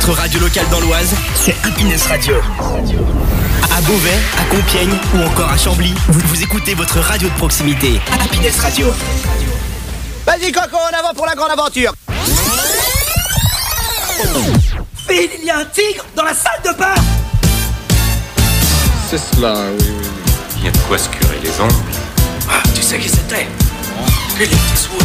[0.00, 2.36] Votre radio locale dans l'Oise, c'est Happiness Radio.
[3.70, 8.00] À Beauvais, à Compiègne ou encore à Chambly, vous, vous écoutez votre radio de proximité.
[8.10, 8.94] Happiness Radio.
[10.26, 11.92] Vas-y Coco, en avant pour la grande aventure
[15.06, 16.94] Phil, il y a un tigre dans la salle de bain
[19.10, 20.06] C'est cela, oui, oui.
[20.60, 21.74] Il y a de quoi se curer les ongles.
[22.48, 23.46] Ah, tu sais qui c'était?
[24.36, 24.96] Il était sourd.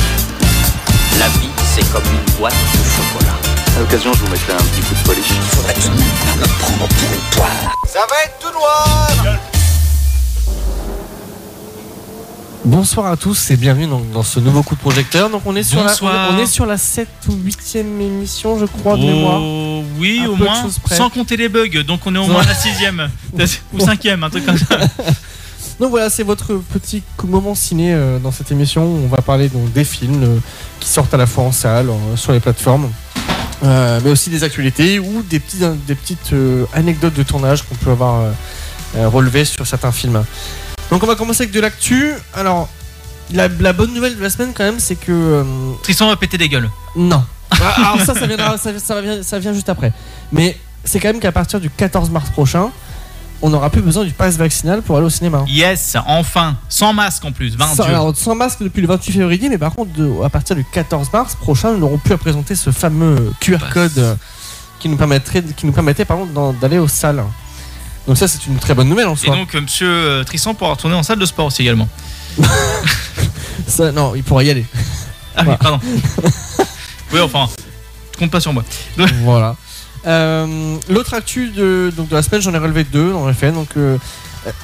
[1.19, 3.54] La vie, c'est comme une boîte de chocolat.
[3.75, 5.33] À l'occasion, je vous mettrai un petit coup de polish.
[5.49, 7.75] Faudrait tout de même pas me prendre pour une poire.
[7.85, 9.37] Ça va être tout noir
[12.63, 15.29] Bonsoir à tous et bienvenue dans, dans ce nouveau coup de projecteur.
[15.29, 16.29] Donc on est sur, la, Bonsoir.
[16.31, 19.41] on est, on est sur la 7 ou 8 émission je crois de mémoire.
[19.41, 21.83] Oh, oui, Un au moins, sans compter les bugs.
[21.85, 23.09] Donc on est au moins à la sixième
[23.73, 24.77] ou cinquième, un truc comme ça.
[25.81, 28.83] Donc voilà c'est votre petit moment ciné euh, dans cette émission.
[28.83, 30.37] On va parler donc des films euh,
[30.79, 32.89] qui sortent à la fois en salle, sur les plateformes.
[33.63, 37.75] Euh, mais aussi des actualités ou des, petits, des petites euh, anecdotes de tournage qu'on
[37.75, 38.21] peut avoir
[38.95, 40.23] euh, relevées sur certains films.
[40.91, 42.11] Donc on va commencer avec de l'actu.
[42.33, 42.69] Alors
[43.33, 45.43] la, la bonne nouvelle de la semaine quand même c'est que
[45.83, 46.69] Tristan va péter des gueules.
[46.95, 47.23] Non.
[47.61, 49.93] Ah, Alors ça, ça, viendra- ça, ça vient, ça vient juste après.
[50.31, 52.69] Mais c'est quand même qu'à partir du 14 mars prochain,
[53.41, 55.43] on n'aura plus besoin du pass vaccinal pour aller au cinéma.
[55.47, 57.55] Yes, enfin, sans masque en plus.
[57.55, 60.55] 20 Sans, alors, sans masque depuis le 28 février, mais par contre, de- à partir
[60.55, 63.73] du 14 mars prochain, nous n'aurons plus à présenter ce fameux QR Pass.
[63.73, 64.15] code euh,
[64.79, 66.05] qui nous permettrait, qui nous permettait
[66.61, 67.23] d'aller aux salles.
[68.07, 69.35] Donc ça, c'est une très bonne nouvelle en Et soi.
[69.35, 71.89] donc, euh, monsieur euh, Tristan pourra retourner en salle de sport aussi également.
[73.67, 74.65] Ça, non, il pourra y aller.
[75.35, 75.57] Ah oui, Voilà.
[75.57, 75.79] pardon.
[77.13, 77.47] oui, enfin,
[78.13, 78.63] je compte pas sur moi.
[79.23, 79.55] voilà.
[80.07, 83.51] Euh, L'autre actu de, donc de la semaine, j'en ai relevé deux en effet.
[83.51, 83.97] Donc, euh,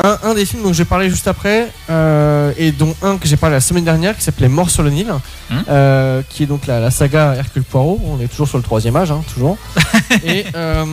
[0.03, 3.37] un, un des films dont j'ai parlé juste après, euh, et dont un que j'ai
[3.37, 5.11] parlé la semaine dernière, qui s'appelait Mort sur le Nil,
[5.49, 5.63] Hmm.
[5.69, 7.99] euh, qui est donc la, la saga Hercule Poirot.
[8.05, 9.57] On est toujours sur le troisième âge, hein, toujours.
[10.25, 10.85] et euh,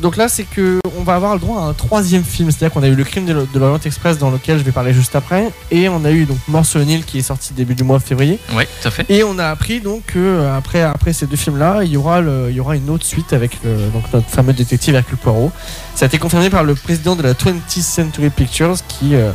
[0.00, 2.50] donc là, c'est que on va avoir le droit à un troisième film.
[2.50, 4.72] C'est-à-dire qu'on a eu le crime de, l'O- de l'Orient Express, dans lequel je vais
[4.72, 7.52] parler juste après, et on a eu donc Mort sur le Nil, qui est sorti
[7.52, 8.38] début du mois de février.
[8.54, 9.04] Ouais, tout à fait.
[9.10, 12.22] Et on a appris donc que euh, après, après ces deux films-là, il y aura
[12.22, 15.52] le- il y aura une autre suite avec le- donc notre fameux détective Hercule Poirot.
[15.94, 19.32] Ça a été confirmé par le président de la 20th Century Pictures qui euh,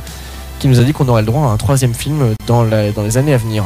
[0.59, 3.03] qui nous a dit qu'on aurait le droit à un troisième film dans, la- dans
[3.03, 3.63] les années à venir.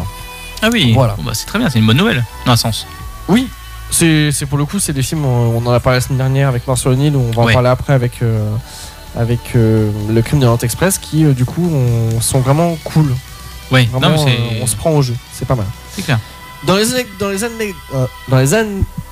[0.61, 1.16] Ah oui, Voilà.
[1.16, 2.85] Bon, bah, c'est très bien, c'est une bonne nouvelle, dans un sens.
[3.29, 3.47] Oui,
[3.89, 5.25] c'est pour le coup, c'est des films.
[5.25, 7.16] On, on en a parlé la semaine dernière avec Mort sur le Nil.
[7.16, 7.51] On va Ouais.
[7.51, 8.49] en parler après avec euh,
[9.17, 13.13] avec euh, le crime de l'Orient Express qui du coup on- sont vraiment cool.
[13.73, 15.16] Euh, on se prend au jeu.
[15.33, 15.66] C'est pas mal.
[15.95, 16.19] c'est clair.
[16.66, 16.85] Dans les
[17.19, 17.39] dans les
[18.28, 18.66] dans les an-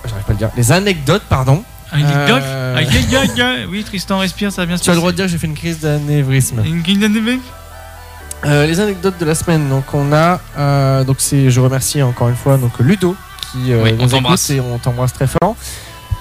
[0.06, 0.50] j'arrive pas à le dire.
[0.58, 1.64] Les anecdotes, pardon.
[1.92, 3.66] Aïe, aïe, aïe, Euh, aïe, aïe, aïe, aïe.
[3.70, 5.38] Oui, Tristan, respire, ça va bien se Tu as le droit de dire que j'ai
[5.38, 6.62] fait une crise d'anévrisme.
[6.66, 7.40] Une de bec
[8.46, 9.68] Euh, les anecdotes de la semaine.
[9.70, 13.16] Donc on a, euh, donc c'est, je remercie encore une fois donc Ludo
[13.52, 15.56] qui euh, Oui, on nous et on t'embrasse très fort.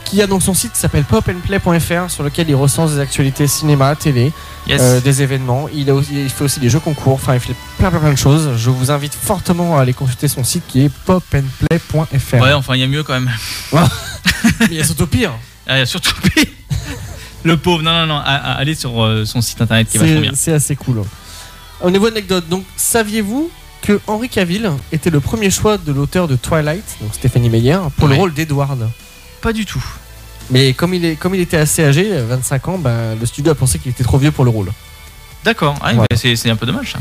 [0.05, 3.95] Qui a donc son site qui s'appelle popandplay.fr sur lequel il recense des actualités cinéma,
[3.95, 4.33] télé,
[4.67, 4.81] Yes.
[4.83, 5.69] euh, des événements.
[5.73, 7.13] Il, a aussi- il fait aussi des jeux concours.
[7.13, 8.57] Enfin, il fait plein plein plein de choses.
[8.57, 12.35] Je vous invite fortement à aller consulter son site qui est popandplay.fr.
[12.43, 13.31] Ouais, enfin, il y a mieux quand même.
[14.61, 15.33] Mais il y a surtout pire.
[15.69, 16.15] Ah, a surtout
[17.45, 17.83] le pauvre.
[17.83, 18.19] Non, non, non.
[18.25, 20.33] Allez sur euh, son site internet qui C'est bien.
[20.35, 21.03] c'est assez cool.
[21.81, 23.51] Au niveau anecdote, donc saviez-vous
[23.83, 28.09] que Henry Cavill était le premier choix de l'auteur de Twilight, donc Stéphanie Meyer, pour
[28.09, 28.91] le rôle d'Edward?
[29.41, 29.85] Pas du tout.
[30.51, 33.55] Mais comme il, est, comme il était assez âgé, 25 ans, bah, le studio a
[33.55, 34.73] pensé qu'il était trop vieux pour le rôle.
[35.45, 35.77] D'accord.
[35.83, 36.07] Ah, Voilà.
[36.11, 36.99] bah, c'est un peu dommage ça.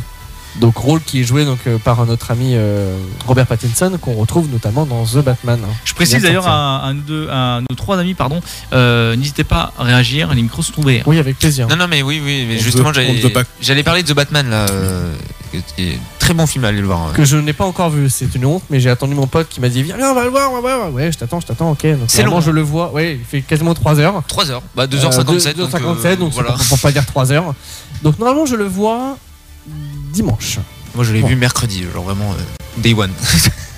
[0.60, 2.98] Donc rôle qui est joué donc, euh, par notre ami euh,
[3.28, 5.60] Robert Pattinson, qu'on retrouve notamment dans The Batman.
[5.86, 8.40] Je précise d'ailleurs à, à à nos trois amis, pardon,
[8.74, 11.04] euh, n'hésitez pas à réagir, les micros sont ouverts.
[11.06, 11.68] Oui, avec plaisir.
[11.68, 12.92] Non, non, mais oui, oui, mais On justement,
[13.62, 14.66] j'allais parler de The Batman là.
[14.70, 15.14] euh,
[15.76, 17.14] qui est très bon film, allez le voir.
[17.14, 19.62] Que je n'ai pas encore vu, c'est une honte, mais j'ai attendu mon pote qui
[19.62, 20.94] m'a dit Viens, viens, on va le voir, on va le voir.
[20.94, 21.80] Ouais, je t'attends, je t'attends, ok.
[21.82, 22.42] C'est normalement, long.
[22.42, 24.22] je le vois, ouais, il fait quasiment 3 heures.
[24.28, 25.20] 3 heures, bah 2h57.
[25.20, 26.56] Euh, donc, 2h57, euh, donc, voilà.
[26.68, 27.54] pour pas dire 3 heures.
[28.04, 29.18] Donc normalement je le vois
[30.14, 30.60] dimanche.
[30.96, 31.28] Moi je l'ai Bon.
[31.28, 33.12] vu mercredi, genre vraiment euh, day one.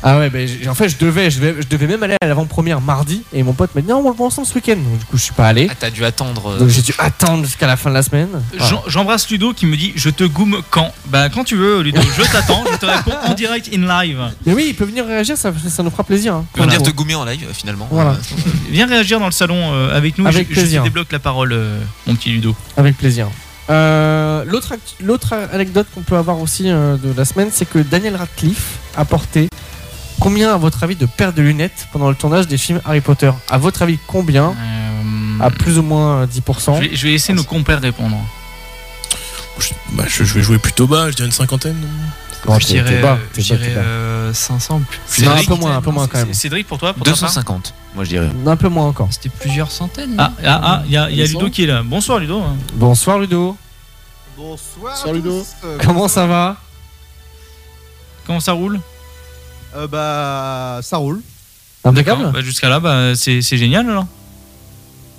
[0.01, 2.79] Ah ouais, ben, en fait je devais, je, devais, je devais même aller à l'avant-première
[2.79, 4.77] mardi et mon pote m'a dit non on le voit ensemble ce week-end.
[4.77, 5.67] Donc du coup je suis pas allé.
[5.69, 6.51] Ah, t'as dû attendre.
[6.51, 8.29] euh, Donc j'ai dû attendre jusqu'à la fin de la semaine.
[8.57, 8.81] Voilà.
[8.87, 10.93] J'embrasse Ludo qui me dit Je te goume quand?
[11.07, 14.19] Bah, quand tu veux, Ludo, je t'attends, je te réponds en direct in live.
[14.45, 16.33] Mais oui, il peut venir réagir, ça, ça nous fera plaisir.
[16.35, 16.45] hein.
[16.55, 16.79] on va Voilà.
[16.79, 17.89] dire te goumer en live finalement.
[17.91, 18.11] Voilà.
[18.11, 20.83] Euh, Viens réagir dans le salon euh, avec nous, Avec je, je te plaisir.
[20.83, 21.77] débloque la parole, euh,
[22.07, 22.55] mon petit Ludo.
[22.77, 23.27] Avec plaisir.
[23.69, 24.43] Euh,
[25.01, 29.05] L'autre anecdote qu'on peut avoir aussi euh, de la semaine, c'est que Daniel Radcliffe a
[29.05, 29.47] porté
[30.19, 33.31] combien, à votre avis, de paires de lunettes pendant le tournage des films Harry Potter?
[33.49, 34.49] À votre avis, combien?
[34.49, 36.75] Euh, À plus ou moins 10%.
[36.75, 38.17] je, vais, je vais laisser nos compères répondre.
[39.59, 41.75] Je, bah, je, je vais jouer plutôt bas, je dirais une cinquantaine.
[42.47, 44.97] Non, je t'es- dirais, bas, euh, je dirais euh, 500 ou plus.
[45.23, 46.33] Non, un Cédric, peu moins, un peu moins quand même.
[46.33, 48.29] Cédric, pour toi, pour ta part 250, moi je dirais.
[48.45, 49.09] Un peu moins encore.
[49.11, 50.15] C'était plusieurs centaines.
[50.17, 51.83] Ah, ah, ah, il y a, il y a Ludo qui est là.
[51.83, 52.41] Bonsoir Ludo.
[52.75, 53.57] Bonsoir Ludo.
[54.37, 54.93] Bonsoir.
[54.95, 55.45] Bonsoir, Ludo.
[55.65, 56.55] Euh, Comment ça va
[58.25, 58.79] Comment ça roule
[59.75, 61.21] euh, Bah, ça roule.
[61.83, 62.33] Impeccable D'accord.
[62.33, 64.05] Bah, Jusqu'à là, bah, c'est c'est génial alors.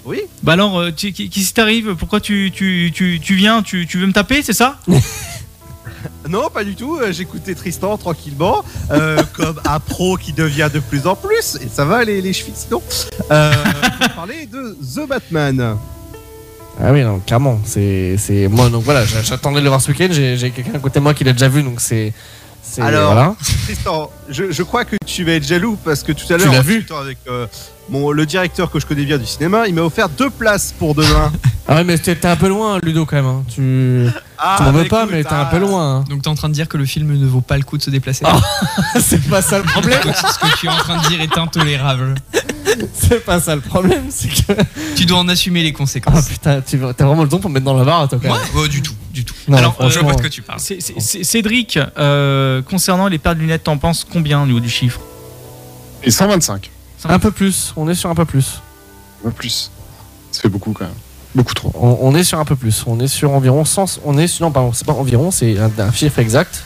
[0.06, 0.22] Oui.
[0.42, 1.94] Bah alors, euh, qu'est-ce qui t'arrive?
[1.96, 3.62] Pourquoi tu, tu, tu, tu viens?
[3.62, 4.78] Tu, tu veux me taper, c'est ça?
[6.30, 6.96] Non, pas du tout.
[6.96, 11.56] euh, J'écoutais Tristan tranquillement, euh, comme un pro qui devient de plus en plus.
[11.60, 12.80] Et ça va les, les chevilles sinon.
[13.32, 13.52] Euh,
[14.00, 15.76] va parler de The Batman.
[16.82, 17.60] Ah oui, non, clairement.
[17.64, 18.16] C'est,
[18.50, 18.70] moi.
[18.70, 20.08] Donc voilà, j'a- j'attendais de le voir ce week-end.
[20.10, 22.12] J'ai quelqu'un à côté de moi qui l'a déjà vu, donc c'est.
[22.70, 23.34] C'est Alors, voilà.
[23.64, 26.52] Tristan, je, je crois que tu vas être jaloux parce que tout à Tu l'heure,
[26.52, 27.46] l'as en vu avec euh,
[27.88, 30.94] mon, le directeur que je connais bien du cinéma, il m'a offert deux places pour
[30.94, 31.32] demain.
[31.72, 33.26] Ah ouais, mais t'es, t'es un peu loin, Ludo, quand même.
[33.26, 33.44] hein.
[33.48, 34.04] Tu.
[34.36, 35.98] Ah, m'en veux pas, écoute, mais t'es un ah, peu loin.
[35.98, 36.04] hein.
[36.10, 37.82] Donc t'es en train de dire que le film ne vaut pas le coup de
[37.82, 38.40] se déplacer Ah.
[39.00, 40.00] c'est pas ça le problème.
[40.04, 42.16] Ce que tu es en train de dire est intolérable.
[42.94, 44.04] c'est pas ça le problème.
[44.10, 44.52] C'est que.
[44.96, 46.28] Tu dois en assumer les Ah conséquences.
[46.28, 48.38] putain, tu, t'as vraiment le don pour me mettre dans la barre, toi, quand Ouais,
[48.38, 48.62] même.
[48.62, 49.34] ouais, du tout, du tout.
[49.48, 50.60] Non, Alors, Je vois pas de quoi tu parles.
[50.60, 55.00] Cédric, euh, concernant les paires de lunettes, t'en penses combien au niveau du chiffre?
[56.02, 56.70] Et 125.
[57.08, 57.72] Un peu plus.
[57.76, 58.60] On est sur un peu plus.
[59.24, 59.70] Pas plus.
[60.32, 60.94] Ça fait beaucoup quand même.
[61.34, 61.72] Beaucoup trop.
[61.74, 62.84] On, on est sur un peu plus.
[62.86, 64.00] On est sur environ 100.
[64.04, 66.64] On est sur, non, pardon, c'est pas environ, c'est un, un chiffre exact.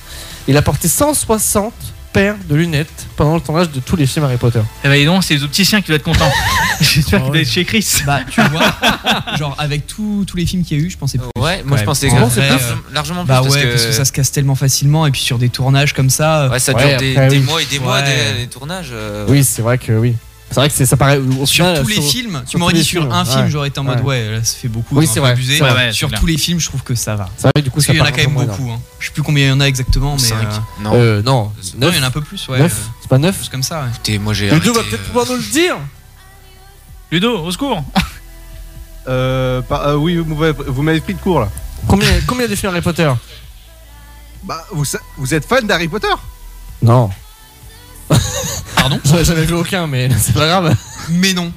[0.49, 1.72] Il a porté 160
[2.14, 4.61] paires de lunettes pendant le tournage de tous les films Harry Potter.
[4.84, 6.31] Eh ben, dis donc, c'est les opticiens qui doivent être contents.
[6.81, 7.87] J'espère qu'il doit être chez Chris.
[8.06, 8.62] Bah, tu vois,
[9.37, 11.26] genre avec tous tous les films qu'il y a eu, je pensais plus.
[11.37, 12.56] Ouais, moi je pensais En grave- vrai, euh,
[12.93, 13.69] largement plus Bah parce, ouais, que...
[13.69, 16.49] parce que ça se casse tellement facilement et puis sur des tournages comme ça.
[16.49, 17.43] Ouais, ça Ouais, dure des, après, des oui.
[17.43, 18.34] mois et des mois, Ouais.
[18.38, 18.90] des, tournages.
[18.93, 20.14] euh, Oui, c'est vrai que oui.
[20.54, 21.20] C'est vrai que c'est, ça paraît.
[21.44, 23.50] Sur final, tous les sur- films, tu m'aurais dit sur films, un film, ouais.
[23.50, 24.04] j'aurais été en mode Ouais.
[24.28, 24.94] ouais, là ça fait beaucoup.
[24.96, 25.60] Oui, c'est vrai, abusé.
[25.92, 27.28] sur tous les films, je trouve que ça va.
[27.36, 28.70] C'est vrai, du coup, Parce ça qu'il y en a quand même beaucoup.
[28.70, 28.80] Hein.
[29.00, 30.32] Je sais plus combien il y en a exactement, mais.
[30.32, 31.94] euh, Non, Euh, non, Non, 9.
[31.94, 32.58] il y en a un peu plus, ouais.
[32.60, 33.88] 9 C'est pas 9 C'est comme ça, ouais.
[33.92, 35.76] écoutez, moi j'ai Ludo va peut-être euh, pouvoir nous le dire
[37.10, 37.82] Ludo, au secours.
[39.06, 40.34] Euh, euh, oui, vous
[40.82, 41.50] m'avez- pris de court là.
[41.86, 43.12] Combien, combien de films Harry Potter?
[44.42, 46.08] Bah, vous, sa- vous êtes fan d'Harry Potter?
[46.80, 47.10] Non.
[48.76, 50.74] Pardon J'en ai vu aucun, mais c'est pas grave.
[51.10, 51.52] Mais non.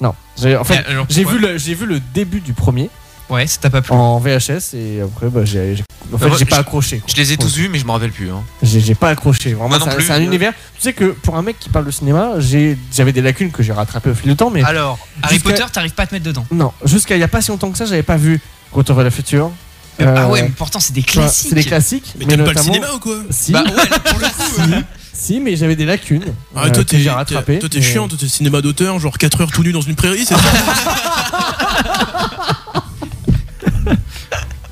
[0.00, 0.14] Non.
[0.40, 2.90] J'ai, en fait, alors, j'ai pourquoi vu, le, j'ai vu le début du premier
[3.30, 3.92] Ouais, ça t'a pas plu.
[3.92, 6.98] en VHS et après, bah, j'ai, j'ai- en fait, Bah, j'ai pas accroché.
[7.00, 7.06] quoi.
[7.14, 8.30] Je les ai tous vus, mais je me rappelle plus.
[8.30, 8.42] Hein.
[8.62, 9.52] J'ai, j'ai pas accroché.
[9.52, 10.06] Vraiment, Moi non c'est, un- plus.
[10.06, 10.54] c'est un univers.
[10.76, 13.62] Tu sais que pour un mec qui parle de cinéma, j'ai, j'avais des lacunes que
[13.62, 16.14] j'ai rattrapées au fil du temps, mais Alors, Harry jusqu'à- Potter, t'arrives pas à te
[16.14, 16.46] mettre dedans.
[16.50, 18.40] non, jusqu'à il y a pas si longtemps que ça, j'avais pas vu
[18.72, 19.50] Retour vers le futur.
[19.98, 21.48] ah Euh, ouais, mais pourtant c'est des tu vois, classiques.
[21.50, 22.14] C'est des classiques.
[22.18, 23.16] Mais t'aimes pas le notamment- cinéma ou quoi?
[23.30, 24.42] Si, Bah ouais, là, pour le coup.
[24.54, 24.80] si, euh,
[25.18, 26.24] si, mais j'avais des lacunes.
[26.54, 27.58] Ah, euh, toi, que t'es, j'ai t'es- rattrapées.
[27.58, 29.94] toi, t'es mais- chiant, toi, t'es cinéma d'auteur, genre 4 heures tout nu dans une
[29.96, 30.40] prairie, c'est ça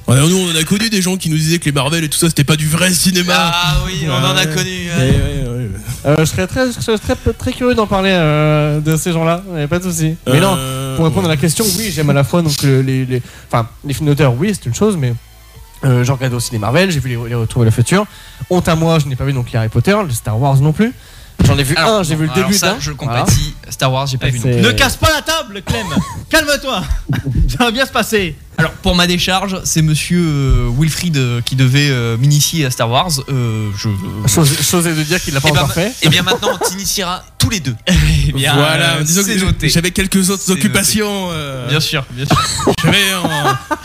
[0.09, 2.09] Ouais, nous, on en a connu des gens qui nous disaient que les Marvel et
[2.09, 3.35] tout ça, c'était pas du vrai cinéma.
[3.37, 4.71] Ah oui, on en a connu.
[4.97, 5.69] Ouais, ouais, ouais.
[6.07, 9.43] Euh, je serais très, je serais très, très curieux d'en parler euh, de ces gens-là,
[9.69, 10.15] pas de souci.
[10.29, 12.83] Mais non, Euh, pour répondre à la question, oui, j'aime à la fois donc le-
[12.83, 13.21] les, les,
[13.51, 15.13] enfin, les films d'auteur, oui, c'est une chose, mais
[15.85, 18.07] euh, j'ai regardé aussi les Marvel, j'ai vu les, les Retours vers le futur.
[18.51, 20.73] Honte à moi, je n'ai pas vu donc les Harry Potter, les Star Wars non
[20.73, 20.93] plus.
[21.45, 22.77] J'en ai vu Alors, un, j'ai vu le début d'un.
[22.81, 23.21] Je Voilà.
[23.21, 23.55] compatis.
[23.69, 24.61] Star Wars, j'ai pas vu non plus.
[24.63, 25.87] Ne casse pas la table, Clem.
[26.31, 26.83] Calme-toi.
[27.49, 28.35] Ça va bien se passer.
[28.59, 32.89] Alors pour ma décharge, c'est Monsieur euh, Wilfried euh, qui devait euh, m'initier à Star
[32.91, 33.11] Wars.
[33.29, 33.89] Euh, je.
[34.29, 35.93] Chose, chose est de dire qu'il l'a pas Et ben, encore fait.
[36.03, 37.75] Et bien maintenant, on t'initiera tous les deux.
[38.29, 39.69] Eh bien, voilà, euh, disons c'est que noté.
[39.69, 41.29] j'avais quelques autres occupations.
[41.31, 42.75] euh, Bien sûr, bien sûr.
[42.83, 42.99] J'avais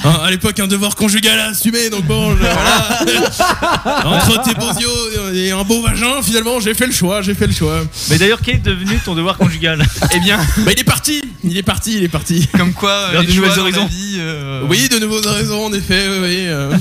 [0.04, 3.00] à l'époque un devoir conjugal à assumer, donc bon, je- voilà.
[4.06, 7.46] Entre tes beaux yeux et un beau vagin, finalement, j'ai fait le choix, j'ai fait
[7.46, 7.82] le choix.
[8.10, 9.86] Mais d'ailleurs, quel est devenu ton devoir conjugal?
[10.16, 12.48] Eh bien, Bah, il est parti, il est parti, il est parti.
[12.58, 13.86] comme quoi, Vers les de choix nouvelles dans la horizons.
[13.86, 14.18] vie,
[14.62, 16.36] euh, Oui, de nouveaux horizons, en effet, oui, oui.
[16.48, 16.76] euh.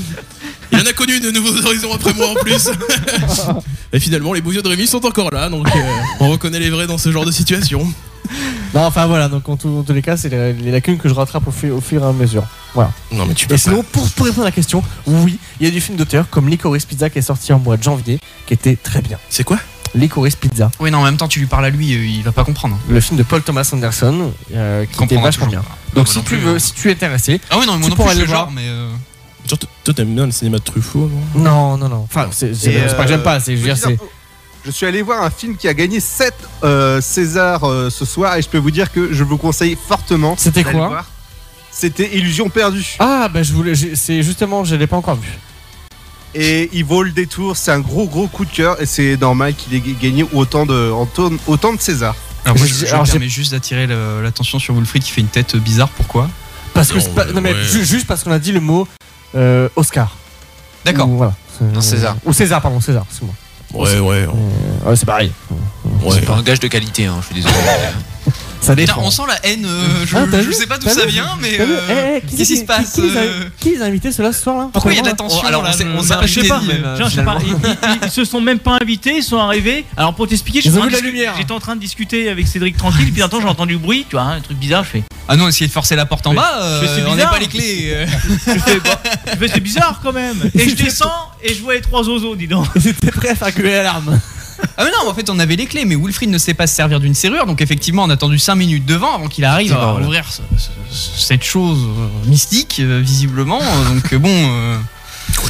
[0.72, 2.70] Il en a connu de nouveaux horizons après moi en plus.
[3.92, 5.80] et finalement, les beaux yeux de Rémi sont encore là, donc euh,
[6.20, 7.80] on reconnaît les vrais dans ce genre de situation.
[8.72, 11.08] Non, enfin voilà, donc en, tout- en tous les cas, c'est les, les lacunes que
[11.08, 12.44] je rattrape au, fur- au fur et à mesure.
[12.74, 12.92] Voilà.
[13.10, 15.68] Non, mais tu peux Et sinon, pour, pour répondre à la question, oui, il y
[15.68, 18.54] a du film d'auteur comme Licorice Pizza qui est sorti en mois de janvier, qui
[18.54, 19.18] était très bien.
[19.28, 19.58] C'est quoi?
[19.94, 22.32] Licorice Pizza, Oui, non, en même temps, tu lui parles à lui, euh, il va
[22.32, 22.78] pas comprendre.
[22.88, 25.62] le film de Paul Thomas Anderson, euh, qui était vachement bien.
[25.94, 26.58] Donc si non tu veux, hein.
[26.60, 28.26] si tu es intéressé, Ah oui, non, mais moi tu non pourras plus, je aller
[28.26, 28.44] le voir.
[28.44, 28.62] genre, mais.
[28.68, 28.90] euh,
[29.48, 31.42] Genre, toi, t'aimes bien le cinéma de Truffaut non?
[31.42, 32.02] Non, non, non.
[32.04, 32.48] Enfin, c'est
[32.96, 33.94] pas que j'aime euh, pas, c'est je veux dire, petite c'est.
[33.94, 34.10] info,
[34.66, 36.34] Je suis allé voir un film qui a gagné 7
[37.00, 40.34] César euh, ce soir et je peux vous dire que je vous conseille fortement.
[40.38, 41.04] C'était quoi?
[41.72, 42.96] C'était Illusion perdue.
[42.98, 45.30] Ah, bah je voulais, c'est justement, je l'ai pas encore vu.
[46.34, 49.54] Et il vaut le détour, c'est un gros gros coup de cœur et c'est normal
[49.54, 50.90] qu'il ait gagné autant de,
[51.46, 52.14] autant de César.
[52.44, 53.86] Alors, moi, Je- alors, permets juste d'attirer
[54.22, 55.88] l'attention sur Wilfried qui fait une tête bizarre.
[55.88, 56.30] Pourquoi?
[56.72, 57.84] Parce que Non, pas- non mais ouais.
[57.84, 58.86] juste parce qu'on a dit le mot
[59.34, 60.16] euh, Oscar.
[60.84, 61.08] D'accord.
[61.08, 61.34] Ou, voilà.
[61.60, 62.16] Non, César.
[62.24, 63.34] Ou César, pardon, César, c'est moi.
[63.74, 64.26] Ouais, ouais.
[64.84, 65.30] Ouais, c'est pareil.
[66.10, 67.54] C'est pas un gage de qualité, hein, je suis désolé.
[68.60, 69.06] Ça Putain, dépend.
[69.06, 69.64] on sent la haine.
[69.64, 72.36] euh, je, Ah, je sais pas d'où ça vu vient, mais euh, Eh, eh, qui
[72.36, 74.42] qu'est-ce qui se passe qui, qui les a- euh, qui les a invités ceux-là ce
[74.42, 76.26] soir-là Pourquoi il y a de la tension alors, là on s'est- je- sais pas,
[76.26, 76.40] je
[77.04, 79.84] sais ils, ils- ils se sont même pas invités, ils sont arrivés.
[79.96, 81.34] Alors pour t'expliquer, j'étais en train la de discu- lumière.
[81.38, 84.04] J'étais en train de discuter avec Cédric tranquille, puis d'un temps j'ai entendu le bruit,
[84.08, 85.02] tu vois, un truc bizarre, je fais.
[85.26, 87.94] Ah non, essayez de forcer la porte en bas, euh, on n'a pas les clés.
[88.46, 90.36] Je fais, bah, c'est bizarre quand même.
[90.54, 92.66] Et je descends et je vois les trois oiseaux, dis donc.
[92.76, 94.18] J'étais prêt à faire gueuler l'alarme.
[94.76, 96.74] Ah mais non, en fait on avait les clés, mais Wilfried ne sait pas se
[96.74, 99.94] servir d'une serrure, donc effectivement on a attendu 5 minutes devant avant qu'il arrive à
[100.04, 103.60] ouvrir ce- ce- cette chose euh, mystique, euh, visiblement.
[103.94, 104.28] Donc euh, bon...
[104.30, 104.78] euh,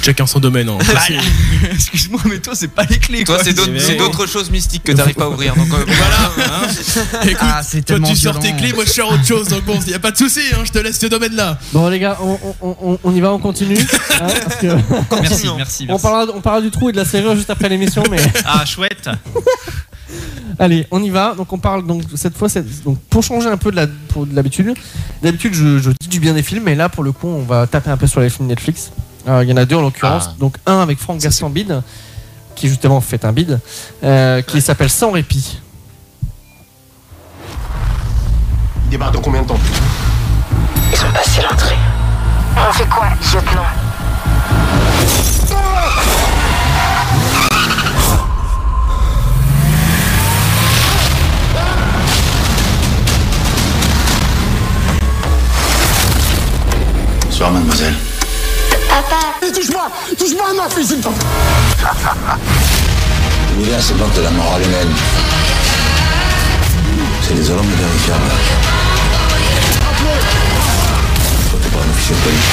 [0.03, 0.69] chacun son domaine.
[0.69, 0.79] hein.
[0.87, 1.01] bah,
[1.73, 3.25] Excuse-moi, mais toi c'est pas les clés.
[3.25, 3.53] Toi, c'est
[3.97, 5.55] d'autres choses mystiques que t'arrives pas à ouvrir.
[5.57, 6.49] Donc, euh, voilà.
[6.63, 7.23] hein.
[7.25, 9.49] Écoute, Ah, c'est toi tellement tu sors tes clés, moi je sors autre chose.
[9.49, 11.59] Donc bon, y a pas de souci, hein, je te laisse ce domaine-là.
[11.73, 13.79] Bon les gars, on, on- on- on y va, on continue.
[14.21, 15.87] hein, parce que Merci, merci, on, merci.
[16.03, 19.09] parlera, on parlera du trou et de la serrure juste après l'émission, mais Ah, chouette.
[20.59, 21.35] allez, on y va.
[21.37, 22.49] Donc on parle donc cette fois,
[22.85, 24.75] donc pour changer un peu de la- pour de l'habitude.
[25.23, 27.67] D'habitude, je, je dis du bien des films, mais là pour le coup, on va
[27.67, 28.91] taper un peu sur les films Netflix.
[29.31, 30.25] Euh, Il y en a deux en l'occurrence.
[30.29, 30.35] Ah.
[30.39, 31.83] Donc un avec Franck Gastambide,
[32.57, 33.61] qui justement fait un bide,
[34.03, 35.61] euh, qui s'appelle Sans répit.
[38.87, 39.59] Il débarque dans combien de temps?
[40.93, 41.77] Ils ont passé l'entrée.
[42.57, 43.63] On fait quoi, lieutenant
[57.27, 57.95] Bonsoir, mademoiselle.
[58.91, 61.15] Papa touche-moi Touche-moi, ma fille, s'il te plaît
[63.57, 64.89] L'hiver, c'est de la morale humaine.
[67.23, 68.15] C'est désolant de vérifier
[71.51, 72.51] Toi, t'es pas un officier de police.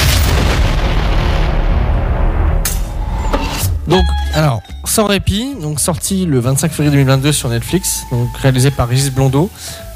[3.88, 4.04] Donc,
[4.34, 9.10] alors, Sans répit, donc sorti le 25 février 2022 sur Netflix, donc réalisé par Régis
[9.10, 9.50] Blondeau,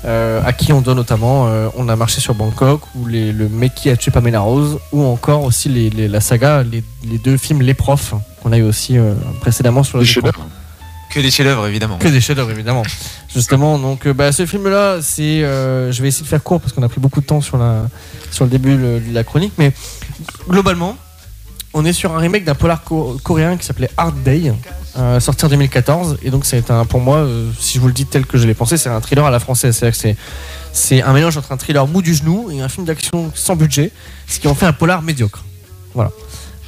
[0.04, 3.48] euh, à qui on doit notamment euh, On a marché sur Bangkok, ou les- Le
[3.48, 7.18] mec qui a tué Pamela Rose, ou encore aussi les- les- la saga, les, les
[7.18, 10.26] deux films Les Profs, qu'on a eu aussi euh, précédemment sur le Des Décompte.
[10.34, 10.48] chefs-d'œuvre.
[11.10, 11.98] Que des chefs-d'œuvre, évidemment.
[11.98, 12.82] Que des chefs-d'œuvre, évidemment.
[13.34, 16.72] Justement, donc euh, bah, ce film-là, c'est, euh, je vais essayer de faire court parce
[16.72, 17.82] qu'on a pris beaucoup de temps sur, la,
[18.30, 19.72] sur le début de la chronique, mais
[20.48, 20.96] globalement,
[21.74, 24.52] on est sur un remake d'un polar co- coréen qui s'appelait Hard Day,
[24.98, 27.92] euh, sorti en 2014, et donc c'est un, pour moi, euh, si je vous le
[27.94, 30.16] dis tel que je l'ai pensé, c'est un thriller à la française, c'est-à-dire que
[30.72, 33.90] c'est un mélange entre un thriller mou du genou et un film d'action sans budget,
[34.26, 35.44] ce qui en fait un polar médiocre.
[35.94, 36.10] Voilà.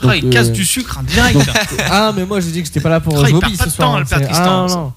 [0.06, 1.34] Ah, il casse euh, du sucre hein, direct.
[1.38, 1.46] donc,
[1.90, 3.68] ah, mais moi j'ai dit que j'étais pas là pour Ah, il perd pas ce
[3.70, 3.88] de soir.
[3.88, 4.74] temps, hein, Tristan, ah, ça.
[4.76, 4.92] non.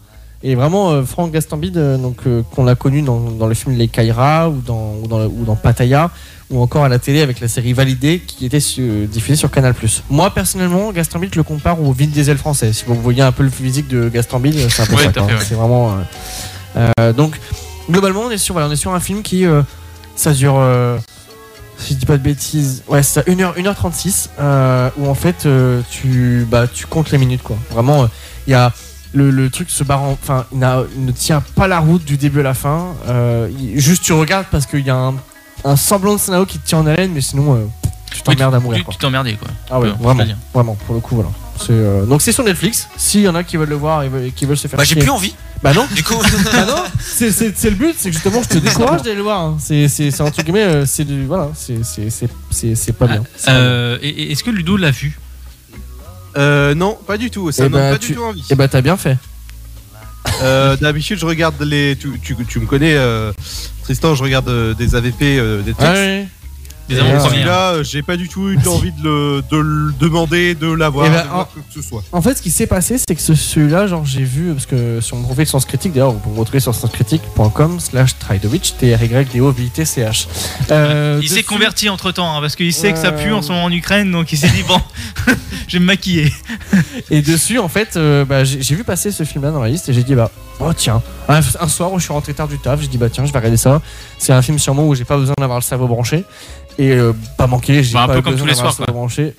[0.50, 3.76] Et vraiment, euh, Franck Gastambide, euh, donc, euh, qu'on l'a connu dans, dans le film
[3.76, 6.10] Les Kaira ou dans, ou, dans, ou dans Pattaya,
[6.50, 9.76] ou encore à la télé avec la série Validée qui était su- diffusée sur Canal.
[10.10, 12.72] Moi personnellement, Gastambide, je le compare au Vin Diesel français.
[12.72, 15.20] Si vous voyez un peu le physique de Gastambide, c'est un peu Ouais, ça.
[15.22, 15.34] à ouais.
[15.46, 15.98] C'est vraiment.
[17.18, 17.38] donc,
[17.92, 19.44] globalement, on est sur, voilà, on est sur un film qui.
[20.16, 20.64] ça dure.
[21.78, 25.46] si je dis pas de bêtises, ouais, c'est ça, 1h, 1h36, euh, où en fait
[25.92, 27.58] tu, bah, tu comptes les minutes, quoi.
[27.72, 28.08] Vraiment,
[28.48, 28.72] il y a
[29.18, 32.40] le, le truc se barre, en- enfin, il, ne tient pas la route du début
[32.42, 32.88] à la fin.
[33.08, 35.16] euh, il- juste tu regardes parce qu'il y a un,
[35.66, 37.66] un semblant de scénario qui te tient en haleine, mais sinon euh,
[38.12, 38.86] tu t'emmerdes à mourir.
[38.90, 39.50] Tu t'emmerdais quoi.
[39.70, 41.30] Ah ouais, vraiment, vraiment, pour le coup, voilà.
[41.72, 42.88] Euh, donc c'est sur Netflix.
[42.98, 44.78] S'il y en a qui veulent le voir et qui veulent se faire.
[44.78, 45.34] Bah, j'ai plus envie.
[45.64, 45.88] Bah non.
[45.96, 46.14] Du coup,
[46.54, 49.42] Bah non, c'est, le but, c'est justement je te décourage d'aller le voir.
[49.42, 49.58] hein.
[49.60, 53.24] C'est, entre guillemets, euh, c'est du, voilà, c'est, c'est, pas bien.
[53.24, 53.56] Pas bien.
[53.56, 55.18] Euh, Est-ce que Ludo l'a vu?
[56.38, 57.52] Euh, non, pas du tout.
[57.52, 58.44] Ça Eh donne bah, pas tu- du tout envie.
[58.50, 59.18] Eh bah t'as bien fait.
[60.44, 61.96] Euh, D'habitude, je regarde les.
[62.00, 63.32] Tu, tu, tu me connais, euh,
[63.84, 66.28] Tristan, je regarde euh, des AVP euh, des Ah ouais.
[66.90, 70.72] Des celui-là, euh, j'ai pas du tout eu envie de le, de le demander, de
[70.72, 72.04] l'avoir, Eh ben, de voir en- quoi que ce soit.
[72.14, 75.02] En fait, ce qui s'est passé, c'est que ce- celui-là, genre, j'ai vu, parce que
[75.02, 78.94] sur mon profil Sens Critique, d'ailleurs, vous pouvez me retrouver sur senscritique.com slash Tridovich, t
[78.96, 80.28] r y d o v i t c h
[80.72, 83.66] Euh, Il s'est converti entre temps parce qu'il sait que ça pue en ce moment
[83.66, 84.80] en Ukraine donc il s'est dit bon
[85.68, 86.32] je vais me maquiller.
[87.12, 89.94] Et dessus, en fait, euh, bah, j'ai vu passer ce film-là dans la liste et
[89.94, 92.82] j'ai dit, bah, oh tiens, un, un soir où je suis rentré tard du taf,
[92.82, 93.82] j'ai dit, bah tiens, je vais regarder ça.
[94.18, 96.24] C'est un film sûrement où j'ai pas besoin d'avoir le cerveau branché.
[96.80, 99.36] Et euh, pas manquer, j'ai Bah, un pas peu comme besoin d'avoir le cerveau branché.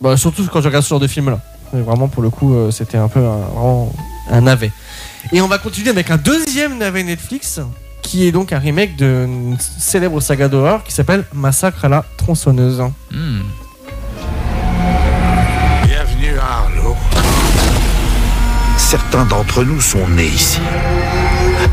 [0.00, 1.40] Bah, surtout quand je regarde ce genre de film-là.
[1.76, 3.92] Et Vraiment, pour le coup, euh, c'était un peu un, vraiment
[4.30, 4.70] un navet.
[5.32, 7.60] Et on va continuer avec un deuxième navet Netflix
[8.02, 12.80] qui est donc un remake d'une célèbre saga d'horreur qui s'appelle Massacre à la tronçonneuse.
[13.10, 13.40] Hmm.
[18.88, 20.60] Certains d'entre nous sont nés ici.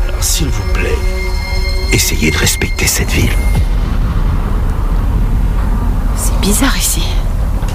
[0.08, 0.98] Alors, s'il vous plaît,
[1.92, 3.30] essayez de respecter cette ville.
[6.16, 7.04] C'est bizarre ici.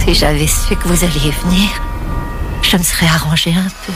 [0.04, 1.70] Si j'avais su que vous alliez venir,
[2.62, 3.94] je me serais arrangé un peu.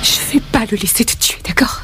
[0.00, 1.81] Je vais pas le laisser te tuer, d'accord?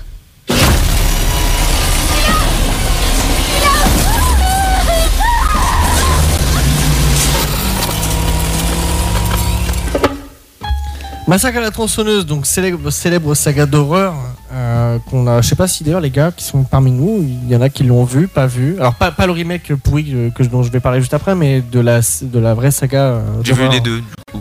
[11.28, 14.14] Massacre à la tronçonneuse, donc célèbre, célèbre saga d'horreur
[14.50, 15.42] euh, qu'on a.
[15.42, 17.68] Je sais pas si d'ailleurs les gars qui sont parmi nous, il y en a
[17.68, 18.76] qui l'ont vu, pas vu.
[18.80, 21.60] Alors pas, pas le remake pourri que, que- dont je vais parler juste après, mais
[21.60, 23.02] de la de la vraie saga.
[23.02, 23.98] euh, J'ai vu les deux.
[23.98, 24.40] du coup.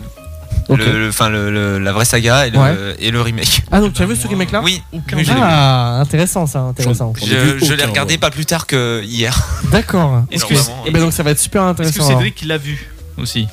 [0.70, 2.74] Le- le- Enfin, le, le- la vraie saga et le, Ouais.
[2.98, 3.62] et le remake.
[3.70, 5.26] Ah donc tu as vu ce remake là Oui, vu.
[5.30, 7.12] Ah intéressant ça, intéressant.
[7.22, 9.38] Je, je l'ai regardé pas plus tard que hier.
[9.72, 10.22] D'accord.
[10.30, 10.54] Est-ce que
[10.86, 11.98] Eh ben donc ça va être super Est-ce intéressant.
[11.98, 12.18] que alors.
[12.20, 13.46] Cédric l'a vu aussi?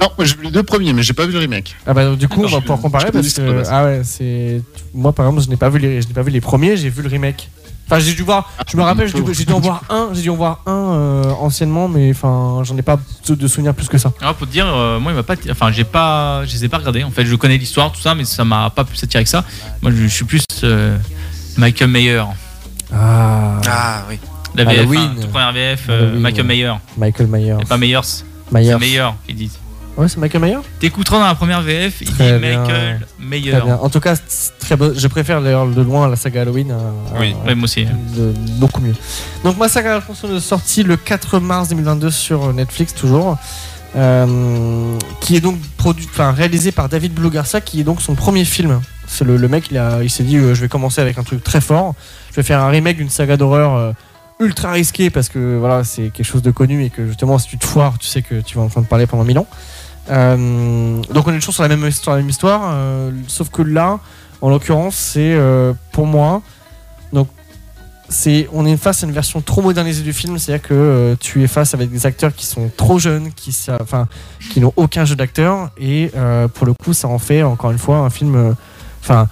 [0.00, 1.76] Non, moi j'ai vu les deux premiers, mais j'ai pas vu le remake.
[1.86, 4.62] Ah bah du coup on va pouvoir comparer parce que ah ouais c'est
[4.94, 6.88] moi par exemple je n'ai pas vu les je n'ai pas vu les premiers j'ai
[6.90, 7.48] vu le remake
[7.86, 10.22] enfin j'ai dû voir je me rappelle j'ai dû, j'ai dû en voir un j'ai
[10.22, 13.88] dû en voir un euh, anciennement mais enfin j'en ai pas de de souvenirs plus
[13.88, 16.52] que ça Alors pour te dire, euh, moi il m'a pas, enfin j'ai pas, je
[16.52, 17.04] les ai pas regardés.
[17.04, 19.44] En fait, je connais l'histoire, tout ça, mais ça m'a pas plus attiré que ça.
[19.82, 20.96] Moi, je, je suis plus euh,
[21.56, 22.24] Michael Mayer.
[22.92, 24.18] ah Ah oui.
[24.56, 25.00] La VF, Halloween.
[25.00, 26.46] hein, toute première VF, euh, Michael.
[26.46, 26.72] Mayer.
[26.96, 27.28] Michael
[27.60, 27.76] Et pas.
[27.78, 28.00] Myers.
[28.02, 29.58] C'est Mayer, ils disent.
[30.00, 32.60] Ouais c'est Michael Myers T'écouteras dans la première VF, il Très dit bien.
[32.60, 33.50] Michael Mayer.
[33.52, 34.16] très bien en tout cas
[34.58, 36.74] très beau je préfère d'ailleurs de loin la saga Halloween à-
[37.16, 37.84] à- Oui, ouais, moi aussi.
[37.84, 38.94] de- beaucoup mieux.
[39.44, 43.36] Donc Massacre à la tronçonneuse sorti le 4 mars 2022 sur Netflix toujours.
[43.96, 48.14] Euh, qui est donc produit, enfin réalisé par David Blue Garcia, qui est donc son
[48.14, 48.80] premier film.
[49.08, 51.24] C'est le, le mec, il, a, il s'est dit, euh, je vais commencer avec un
[51.24, 51.94] truc très fort.
[52.30, 53.92] Je vais faire un remake d'une saga d'horreur euh,
[54.38, 57.58] ultra risquée parce que voilà, c'est quelque chose de connu et que justement, si tu
[57.58, 59.48] te foires, tu sais que tu vas en train de parler pendant mille ans.
[60.08, 63.62] Euh, donc on est toujours sur la même histoire, la même histoire euh, sauf que
[63.62, 64.00] là,
[64.40, 66.42] en l'occurrence, c'est euh, pour moi,
[67.12, 67.28] donc
[68.08, 71.46] c'est on est face à une version trop modernisée du film, c'est-à-dire que tu es
[71.46, 74.08] face avec des acteurs qui sont trop jeunes, qui enfin
[74.50, 76.10] qui n'ont aucun jeu d'acteur et
[76.54, 78.56] pour le coup ça en fait encore une fois un film
[79.00, 79.28] enfin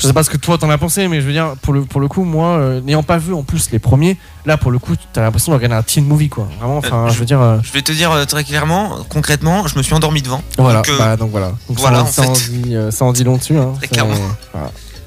[0.00, 1.82] je sais pas ce que toi t'en as pensé mais je veux dire pour le
[1.82, 4.78] pour le coup moi euh, n'ayant pas vu en plus les premiers là pour le
[4.80, 7.40] coup t'as l'impression de regarder un teen movie quoi vraiment enfin Euh, je veux dire
[7.40, 10.42] euh, Je vais te dire euh, très clairement, concrètement, je me suis endormi devant.
[10.58, 12.28] voilà Donc, bah, donc voilà donc voilà, ça, en ça fait.
[12.28, 13.72] en dit, ça en dit long dessus hein.
[13.76, 14.14] Très C'est- clairement.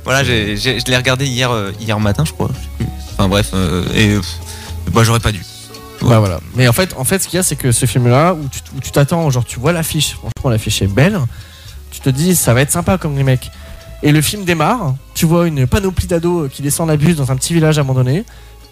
[0.06, 0.23] voilà.
[0.23, 2.50] Je l'ai regardé hier, hier matin, je crois.
[3.13, 4.17] Enfin bref, euh, et
[4.93, 5.43] bah, j'aurais pas dû.
[6.02, 6.39] Bah voilà.
[6.56, 8.60] Mais en fait, en fait, ce qu'il y a, c'est que ce film-là, où tu
[8.76, 11.19] où tu t'attends, genre tu vois l'affiche, franchement l'affiche est belle,
[11.91, 13.50] tu te dis ça va être sympa comme remake.
[14.03, 17.36] Et le film démarre, tu vois une panoplie d'ados qui descendent la bus dans un
[17.36, 18.23] petit village abandonné,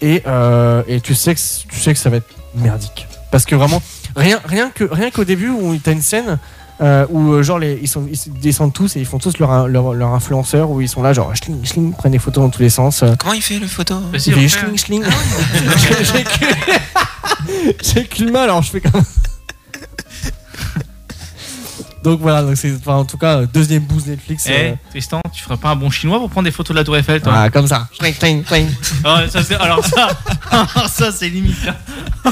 [0.02, 3.08] et, euh, et tu sais que tu sais que ça va être merdique.
[3.32, 3.82] Parce que vraiment,
[4.16, 6.38] rien, rien que rien qu'au début où t'as une scène.
[6.82, 9.70] euh, où euh, genre les, ils, sont, ils descendent tous et ils font tous leur,
[9.70, 12.62] leur, leur influenceur où ils sont là genre schling schling prennent des photos dans tous
[12.64, 13.96] les sens euh, Comment il fait le photo?
[14.14, 15.04] Il fait schling schling.
[15.78, 19.02] J'ai- j'ai que- j'ai qu'une main alors je fais comme
[22.06, 25.20] donc voilà donc c'est enfin, en tout cas euh, deuxième boost Netflix Eh, euh, Tristan,
[25.34, 27.34] tu ferais pas un bon chinois pour prendre des photos de la Tour Eiffel, toi
[27.36, 27.88] ah, comme ça
[29.42, 30.10] c'est- Alors ça,
[30.52, 31.58] alors ça c'est limite.
[31.68, 32.32] hein.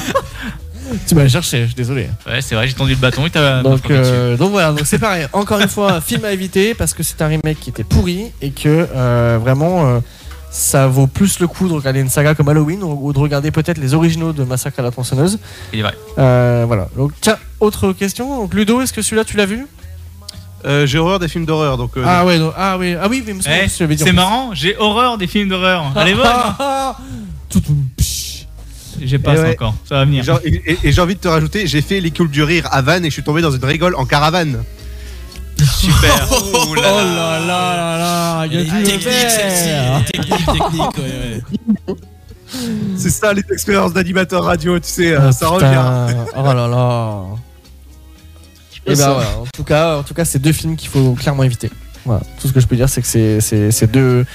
[1.08, 3.62] tu m'as cherché je suis désolé Ouais, c'est vrai, j'ai tendu le bâton et t'as.
[3.62, 5.26] donc, euh, donc voilà, donc c'est pareil.
[5.32, 8.50] Encore une fois, film à éviter parce que c'est un remake qui était pourri et
[8.50, 9.98] que euh, vraiment euh,
[10.56, 13.50] ça vaut plus le coup de regarder une saga comme Halloween ou, ou de regarder
[13.50, 15.40] peut-être les originaux de Massacre à la tronçonneuse.
[15.72, 15.94] Il est vrai.
[16.18, 16.86] Euh, voilà.
[16.96, 18.38] Donc tiens, autre question.
[18.40, 19.66] Donc Ludo, est-ce que celui-là tu l'as vu?
[20.64, 21.96] Euh, J'ai horreur des films d'horreur, donc.
[21.96, 25.26] euh, Ah ouais, donc- ah oui, ah oui, mais Eh, c'est marrant, j'ai horreur des
[25.26, 25.92] films d'horreur.
[25.96, 26.24] Elle est bonne.
[29.02, 29.50] J'ai pas ça ouais.
[29.54, 30.22] encore, ça va venir.
[30.22, 32.80] Genre- et et- et j'ai envie de te rajouter, j'ai fait l'école du rire à
[32.80, 34.62] Vannes et je suis tombé dans une rigole en caravane.
[35.84, 36.28] Super.
[36.66, 40.12] Oh là là là là, il y a du Technique, celle-ci.
[40.12, 41.42] Technique, technique, ouais,
[41.88, 41.94] ouais.
[42.96, 46.06] C'est ça les expériences d'animateur radio, tu sais, euh, Ah, ça putain.
[46.06, 46.16] revient.
[46.36, 47.22] Oh là là.
[48.86, 49.08] Et Ça.
[49.08, 51.70] ben voilà, en tout cas, en tout cas, c'est deux films qu'il faut clairement éviter.
[52.04, 54.26] Voilà, tout ce que je peux dire, c'est que c'est- deux.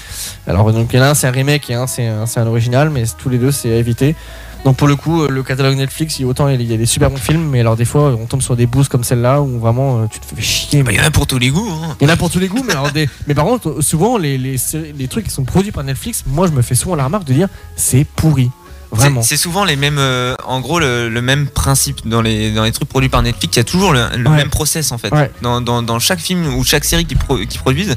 [0.47, 2.39] Alors, donc, il y en a un, c'est un remake et un, c'est un, c'est
[2.39, 4.15] un original, mais tous les deux, c'est à éviter.
[4.65, 7.09] Donc, pour le coup, euh, le catalogue Netflix, il, autant il y a des super
[7.09, 10.01] bons films, mais alors des fois, on tombe sur des boosts comme celle-là où vraiment
[10.01, 10.83] euh, tu te fais chier.
[10.83, 11.69] Bah, il y en a pour tous les goûts.
[11.71, 11.95] hein.
[12.01, 14.17] Il y en a pour tous les goûts, mais, alors des- mais par contre, souvent,
[14.17, 16.95] les, les, séries- les trucs qui sont produits par Netflix, moi, je me fais souvent
[16.95, 18.51] la remarque de dire c'est pourri.
[18.91, 19.21] Vraiment.
[19.21, 22.71] C'est souvent les mêmes, euh, en gros, le, le même principe dans les, dans les
[22.71, 23.55] trucs produits par Netflix.
[23.55, 24.35] Il y a toujours le, le Ouais.
[24.35, 25.13] même process en fait.
[25.13, 25.31] Ouais.
[25.43, 27.95] Dans, dans, dans chaque film ou chaque série qu'ils pro- produisent,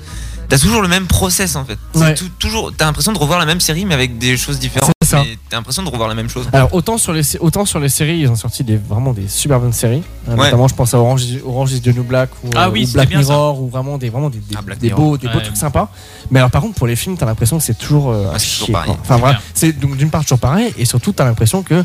[0.50, 1.78] t'as toujours le même process en fait.
[1.94, 2.12] Ouais.
[2.14, 4.92] tout- toujours, t'as l'impression de revoir la même série mais avec des choses différentes.
[5.12, 5.24] Ça.
[5.48, 6.48] t'as l'impression de revoir la même chose.
[6.52, 9.60] Alors autant sur les autant sur les séries, ils ont sorti des vraiment des super
[9.60, 10.02] bonnes séries.
[10.28, 10.44] Euh, Ouais.
[10.46, 12.86] Notamment, je pense à Orange, is- Orange is the New Black ou, Ah oui, ou
[12.86, 13.18] c'était Black ça.
[13.18, 14.56] Mirror ou vraiment des vraiment des, des,
[14.88, 15.00] Mirror.
[15.00, 15.42] beaux des beaux Ouais.
[15.44, 15.88] trucs sympas.
[16.30, 18.46] Mais alors par contre pour les films, t'as l'impression que c'est toujours euh, à c'est
[18.50, 18.90] toujours chier, pareil.
[19.00, 19.42] Enfin C'est voilà, clair.
[19.54, 21.84] c'est donc d'une part toujours pareil et surtout t'as l'impression que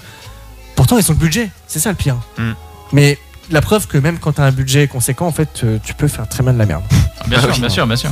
[0.75, 1.49] pourtant ils ont le budget.
[1.67, 2.15] C'est ça le pire.
[2.37, 2.51] Mm.
[2.93, 3.17] Mais
[3.49, 6.27] la preuve que même quand t'as un budget conséquent, en fait, euh, tu peux faire
[6.27, 6.83] très mal de la merde.
[7.27, 8.09] Bien sûr, bien sûr, bien sûr.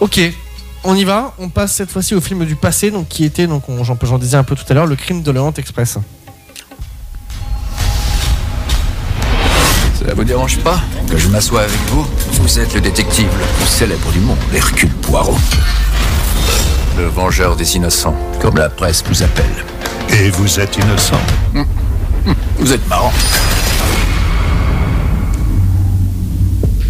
[0.00, 0.20] Ok,
[0.84, 1.34] on y va.
[1.38, 4.18] On passe cette fois-ci au film du passé, donc qui était, donc on- j'en j'en
[4.18, 5.98] disais un peu tout à l'heure, le crime de l'Orient Express.
[10.06, 12.06] Ça vous dérange pas que je m'assoie avec vous?
[12.40, 15.36] Vous êtes le détective le plus célèbre du monde, Hercule Poirot.
[16.96, 19.44] Le vengeur des innocents, comme la presse vous appelle.
[20.10, 21.20] Et vous êtes innocent.
[22.58, 23.12] Vous êtes marrant.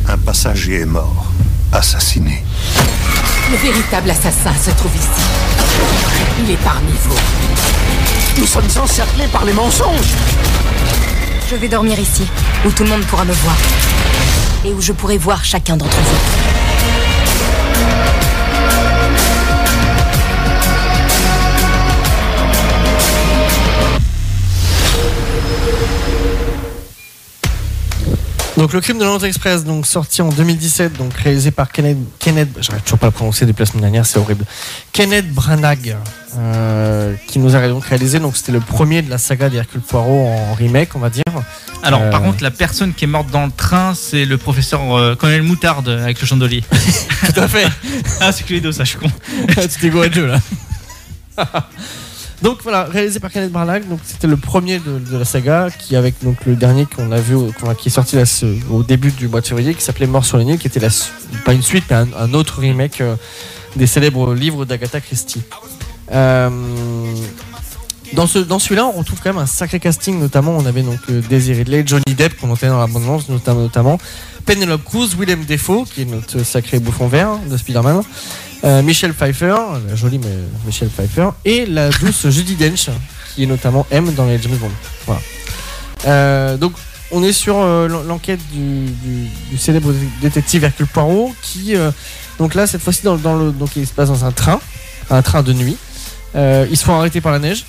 [0.08, 1.26] Un passager est mort,
[1.72, 2.44] assassiné.
[3.50, 5.08] Le véritable assassin se trouve ici.
[6.40, 7.16] Il est parmi vous.
[8.38, 10.12] Nous sommes encerclés par les mensonges
[11.48, 12.26] Je vais dormir ici,
[12.66, 13.56] où tout le monde pourra me voir.
[14.66, 16.57] Et où je pourrai voir chacun d'entre vous.
[28.58, 32.48] Donc le crime de l'Orient Express, donc sorti en 2017, donc réalisé par Kenneth, Kenneth
[32.60, 34.44] j'arrive toujours pas à le prononcer depuis la semaine dernière, c'est horrible.
[34.92, 35.96] Kenneth Branagh,
[36.36, 40.26] euh, qui nous a donc réalisé, donc c'était le premier de la saga d'Hercule Poirot
[40.26, 41.22] en remake, on va dire.
[41.84, 44.80] Alors, Euh, par contre, la personne qui est morte dans le train, c'est le professeur
[44.92, 46.64] euh, Colonel Moutarde avec le chandelier.
[47.32, 47.68] Tout à fait.
[48.20, 49.06] ah, c'est que les deux, ça, je suis con.
[49.46, 50.40] tu t'es gouré de jeu là.
[52.42, 56.14] donc voilà, réalisé par Kenneth Branagh, donc c'était le premier de, la saga, qui avec
[56.22, 57.36] donc le dernier qu'on a vu,
[57.78, 58.16] qui est sorti
[58.70, 60.80] au début du mois de février, qui s'appelait Mort sur le Nil, qui était
[61.44, 63.16] pas une suite, mais un, autre remake euh,
[63.74, 65.42] des célèbres livres d'Agatha Christie.
[66.12, 66.48] Euh,
[68.12, 71.00] dans, ce, dans celui-là, on retrouve quand même un sacré casting, notamment on avait donc
[71.10, 73.98] euh, Daisy Ridley, Johnny Depp qu'on entendait dans l'abondance, notamment, notamment.
[74.46, 78.02] Penelope Cruz, Willem Dafoe, qui est notre sacré bouffon vert de Spider-Man,
[78.64, 79.54] euh, Michelle Pfeiffer,
[79.88, 80.34] la jolie mais
[80.66, 82.88] Michelle Pfeiffer, et la douce Judy Dench,
[83.34, 84.70] qui est notamment M dans les James Bond.
[85.06, 85.20] Voilà.
[86.06, 86.72] Euh, donc
[87.10, 91.90] on est sur euh, l'en- l'enquête du, du- du célèbre détective Hercule Poirot, qui euh,
[92.38, 94.60] donc là cette fois-ci dans, dans le donc il se passe dans un train,
[95.10, 95.76] un train de nuit.
[96.36, 97.64] Euh, ils se font arrêter par la neige.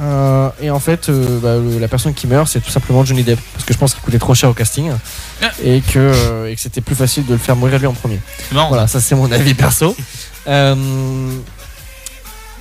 [0.00, 3.22] Euh, et en fait, euh, bah, le- la personne qui meurt, c'est tout simplement Johnny
[3.22, 3.38] Depp.
[3.52, 4.90] Parce que je pense qu'il coûtait trop cher au casting.
[5.62, 8.18] Et que, euh, et que c'était plus facile de le faire mourir lui en premier.
[8.52, 9.94] marrant, voilà, ça c'est mon avis perso.
[10.46, 10.74] Euh,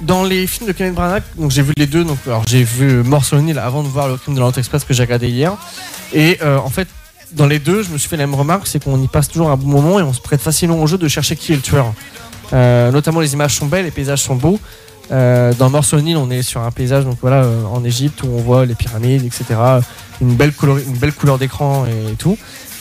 [0.02, 2.04] dans les films de Kenneth Branagh, donc j'ai vu les deux.
[2.04, 4.84] Donc, alors j'ai vu Mort sur le avant de voir le crime de l'Orient Express
[4.86, 5.54] que j'ai regardé hier.
[6.14, 6.88] Et euh, en fait,
[7.34, 9.50] dans les deux, je me suis fait la même remarque, c'est qu'on y passe toujours
[9.52, 11.62] un bon moment et on se prête facilement au jeu de chercher qui est le
[11.62, 11.94] tueur.
[12.54, 14.60] Euh, notamment les images sont belles, les paysages sont beaux.
[15.12, 18.42] Dans Mort sur le on est sur un paysage donc voilà en Égypte où on
[18.42, 19.46] voit les pyramides, etc.
[20.22, 22.38] Une belle, colori- une belle couleur d'écran et, tout.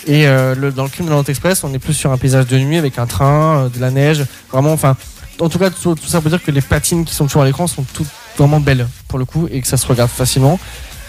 [0.09, 2.59] Et euh, dans le crime de l'Orient Express, on est plus sur un paysage de
[2.59, 4.25] nuit avec un train, euh, de la neige.
[4.51, 4.97] Vraiment, enfin,
[5.39, 7.67] en tout cas, tout, ça veut dire que les patines qui sont toujours à l'écran
[7.67, 10.59] sont toutes vraiment belles pour le coup et que ça se regarde facilement.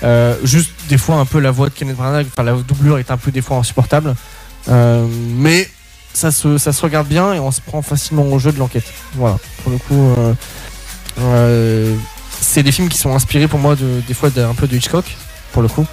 [0.03, 3.09] Euh, juste des fois un peu la voix de Kenneth Branagh, enfin la doublure est
[3.09, 4.15] un peu des fois insupportable,
[4.67, 5.69] mais
[6.13, 8.85] ça se, ça se regarde bien et on se prend facilement au jeu de l'enquête.
[9.15, 10.15] Voilà, pour le coup,
[12.41, 15.05] c'est des films qui sont inspirés pour moi de, des fois d'un peu de Hitchcock,
[15.51, 15.85] pour le coup,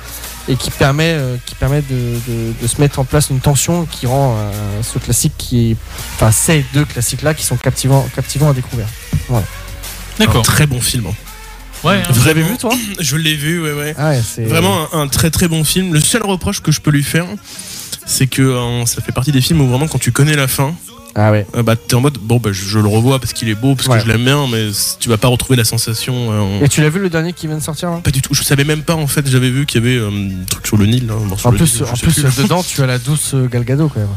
[0.49, 1.95] et qui permet, euh, qui permet de,
[2.29, 5.77] de- de se mettre en place une tension qui rend euh, ce classique qui est,
[6.15, 8.87] enfin ces deux classiques là qui sont captivants, captivants à découvrir.
[9.29, 9.45] Voilà.
[10.21, 11.07] Un très bon film.
[11.07, 11.15] hein.
[11.85, 12.03] Ouais, hein.
[12.11, 13.95] Vous l'avez vu toi Je l'ai vu, ouais, ouais.
[13.99, 15.93] Ah ouais, Vraiment un, un très très bon film.
[15.93, 17.27] Le seul reproche que je peux lui faire,
[18.07, 20.75] c'est que euh, ça fait partie des films où vraiment quand tu connais la fin,
[21.19, 21.47] ah ouais.
[21.57, 23.75] euh, bah t'es en mode bon bah je, je le revois parce qu'il est beau,
[23.75, 23.99] parce Ouais.
[23.99, 26.15] que je l'aime bien, mais c- tu vas pas retrouver la sensation.
[26.61, 28.01] euh, Et tu l'as vu le dernier qui vient de sortir là?
[28.05, 28.35] Pas du tout.
[28.35, 29.27] Je savais même pas en fait.
[29.29, 31.11] J'avais vu qu'il y avait euh, un truc sur le Nil.
[31.37, 32.37] sur En le plus, Nil, je en sais plus plus.
[32.43, 34.09] dedans, tu as la douce euh, Galgado quand même.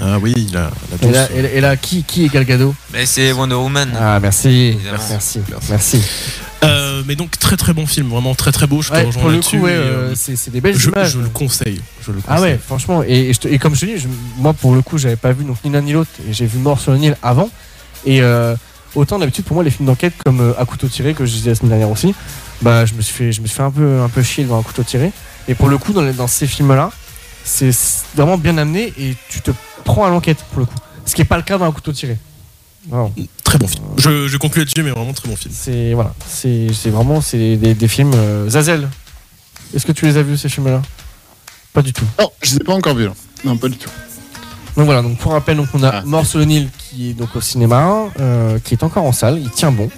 [0.00, 0.70] Ah oui, la,
[1.02, 3.90] la Et là, et là- et là, qui, qui est Galgado Mais c'est Wonder Woman.
[3.98, 4.48] Ah, merci.
[4.48, 4.98] Évidemment.
[5.10, 5.40] Merci.
[5.68, 6.02] Merci.
[6.64, 8.82] Euh, mais donc très très bon film, vraiment très très beau.
[8.82, 11.12] Je te Ouais, pour le coup, ouais, et, euh, c'est c'est des belles je, images.
[11.12, 11.80] je le conseille.
[12.04, 13.02] Je le Ah ouais, franchement.
[13.06, 15.14] Et, et je te- et comme je te dis, je- moi pour le coup, j'avais
[15.16, 16.10] pas vu donc, ni l'un ni l'autre.
[16.28, 17.48] Et j'ai vu Mort sur le Nil avant.
[18.04, 18.56] Et euh,
[18.96, 21.50] autant d'habitude, pour moi, les films d'enquête comme euh, À couteau tiré, que je disais
[21.50, 22.12] la semaine dernière aussi,
[22.60, 24.58] bah je me suis fait, je me suis fait un peu, un peu chier devant
[24.58, 25.12] Un couteau tiré.
[25.46, 27.07] Et pour le coup, dans, les- dans ces films-là, c'est
[27.48, 27.70] c'est
[28.14, 29.50] vraiment bien amené et tu te
[29.84, 30.74] prends à l'enquête pour le coup.
[31.06, 32.18] Ce qui est pas le cas dans Un couteau tiré.
[33.44, 33.84] Très bon film.
[33.96, 35.54] Je, je conclue là-dessus, mais vraiment très bon film.
[35.56, 38.12] C'est voilà, c'est c'est vraiment c'est des, des films.
[38.14, 38.88] euh, Zazel,
[39.74, 40.82] est-ce que tu les as vus ces films-là?
[41.72, 42.04] Pas du tout.
[42.18, 43.06] Non, je les ai pas encore vus.
[43.06, 43.12] là.
[43.44, 43.90] Non, pas du tout.
[44.76, 47.34] Donc voilà, donc pour rappel, donc on a Mort sur le Nil qui est donc
[47.34, 49.90] au cinéma, euh, qui est encore en salle, il tient bon.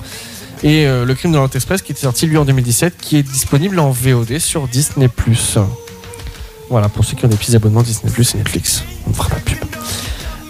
[0.62, 3.22] Et euh, Le Crime de l'Orient Express qui était sorti lui en 2017, qui est
[3.22, 5.08] disponible en VOD sur Disney+.
[6.70, 8.84] Voilà, pour ceux qui ont des petits abonnements Disney+, et Netflix.
[9.06, 9.58] On ne fera pas de pub.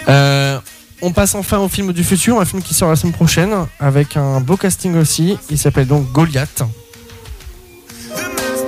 [0.08, 0.58] Euh,
[1.00, 4.18] on passe enfin au film du futur, un film qui sort la semaine prochaine, avec
[4.18, 5.38] un beau casting aussi.
[5.48, 6.62] Il s'appelle donc Goliath.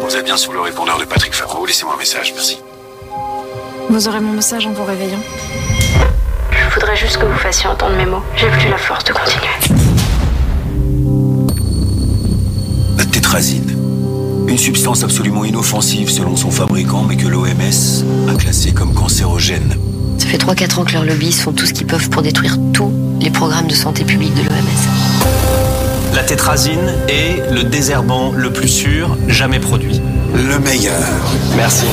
[0.01, 1.67] Vous êtes bien sur le répondeur de Patrick Favreau.
[1.67, 2.59] Laissez-moi un message, merci.
[3.91, 5.21] Vous aurez mon message en vous réveillant.
[6.51, 8.23] Je voudrais juste que vous fassiez entendre mes mots.
[8.35, 9.47] J'ai plus la force de continuer.
[12.97, 13.72] La tétrazine.
[14.49, 19.77] Une substance absolument inoffensive selon son fabricant, mais que l'OMS a classée comme cancérogène.
[20.19, 22.93] Ça fait 3-4 ans que leurs lobbies font tout ce qu'ils peuvent pour détruire tous
[23.21, 25.33] les programmes de santé publique de l'OMS.
[26.15, 30.01] La tétrazine est le désherbant le plus sûr jamais produit.
[30.35, 31.03] Le meilleur.
[31.57, 31.87] Merci.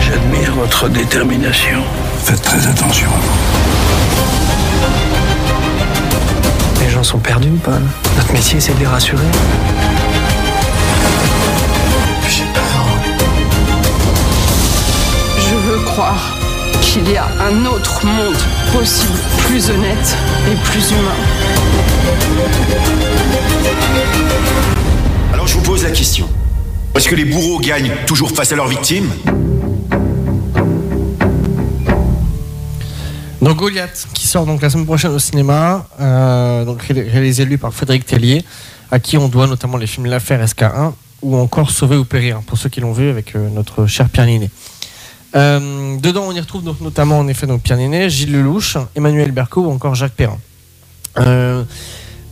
[0.00, 1.82] J'admire votre détermination.
[2.24, 3.08] Faites très attention.
[6.80, 7.80] Les gens sont perdus, Paul.
[8.16, 9.22] Notre métier, c'est de les rassurer.
[15.98, 16.32] Croire
[16.80, 18.36] qu'il y a un autre monde
[18.72, 20.16] possible, plus honnête
[20.48, 21.18] et plus humain.
[25.32, 26.28] Alors je vous pose la question.
[26.94, 29.10] Est-ce que les bourreaux gagnent toujours face à leurs victimes?
[33.42, 37.56] Donc Goliath, qui sort donc la semaine prochaine au cinéma, euh, donc ré- réalisé lui
[37.56, 38.44] par Frédéric Tellier,
[38.92, 42.56] à qui on doit notamment les films L'affaire SK1 ou encore Sauver ou périr, pour
[42.56, 44.50] ceux qui l'ont vu avec euh, notre cher Pierre Ninet.
[45.36, 49.30] Euh, dedans, on y retrouve donc notamment en effet donc Pierre Ninet, Gilles Lelouch, Emmanuel
[49.32, 50.38] Berco ou encore Jacques Perrin.
[51.18, 51.64] Euh,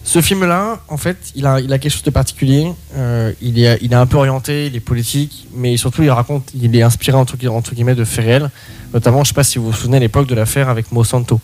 [0.04, 2.72] ce film-là, en fait, il a, il a quelque chose de particulier.
[2.96, 6.50] Euh, il, est, il est un peu orienté, il est politique, mais surtout, il raconte,
[6.54, 8.50] il est inspiré entre, gui- entre guillemets de faits réels.
[8.94, 11.40] Notamment, je sais pas si vous vous souvenez à l'époque de l'affaire avec Monsanto.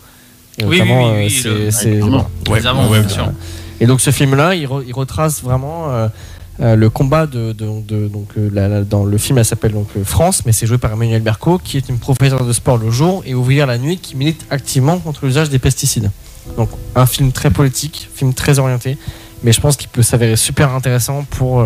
[0.59, 1.73] Et Oui, notamment, oui, c'est-.
[3.81, 5.89] Et donc, ce film-là, il, re- il retrace vraiment
[6.61, 10.77] euh, le combat euh, dans le film, elle s'appelle donc euh, France, mais c'est joué
[10.77, 13.97] par Emmanuel Berco, qui est une professeure de sport le jour et ouvrière la nuit,
[13.99, 16.11] qui milite activement contre l'usage des pesticides.
[16.57, 18.99] Donc, un film très politique, film très orienté,
[19.43, 21.65] mais je pense qu'il peut s'avérer super intéressant pour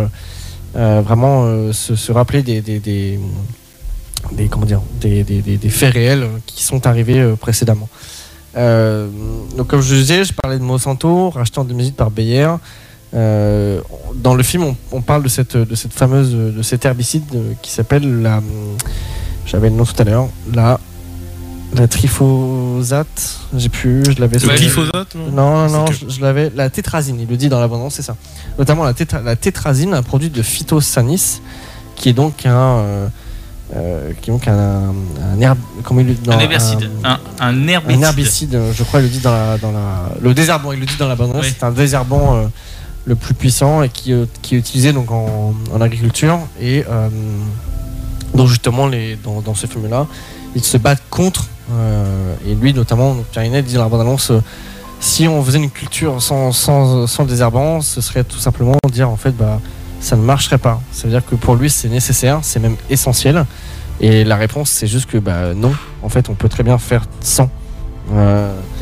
[0.75, 3.19] vraiment se, rappeler des,
[4.51, 7.89] comment dire, des, faits réels qui sont arrivés précédemment.
[8.55, 12.49] Donc comme je disais, je parlais de Monsanto, racheté en 2018 par Bayer.
[13.15, 13.81] Euh,
[14.15, 17.53] dans le film, on, on parle de cette, de cette fameuse, de cet herbicide euh,
[17.63, 18.43] qui s'appelle la,
[19.47, 20.81] j'avais le nom tout à l'heure, la,
[21.75, 23.39] la triphosate.
[23.57, 24.39] J'ai plus, je l'avais.
[24.39, 26.51] Le glyphosate, non Non, non, non, C'est je, je l'avais.
[26.55, 28.17] La tétrazine, il le dit dans l'abondance, c'est ça.
[28.59, 31.41] Notamment la, tétra- la tétrazine, un produit de phytosanis,
[31.95, 33.09] qui est donc un, euh,
[33.75, 34.93] euh, qui est donc un,
[35.33, 36.91] un herbe, comment il le dit Un herbicide.
[37.05, 38.03] Un, un herbicide.
[38.03, 40.87] un herbicide, je crois, il le dit dans la, dans la le désherbant, il le
[40.87, 41.53] dit dans l'abondance, Oui.
[41.57, 42.47] c'est un désherbant euh,
[43.07, 47.09] le plus puissant et qui, euh, est utilisé donc en, agriculture et euh,
[48.35, 50.07] donc justement les, dans, ce film-là,
[50.55, 54.43] ils se battent contre euh, et lui notamment, Pierre Ninet dit dans la bande-annonce, euh,
[55.01, 59.17] si on faisait une culture sans, sans, sans désherbant, ce serait tout simplement dire en
[59.17, 59.61] fait bah
[60.01, 60.81] ça ne marcherait pas.
[60.93, 63.45] Ça veut dire que pour lui c'est nécessaire, c'est même essentiel.
[64.01, 67.07] Et la réponse c'est juste que bah non, en fait on peut très bien faire
[67.21, 67.51] sans.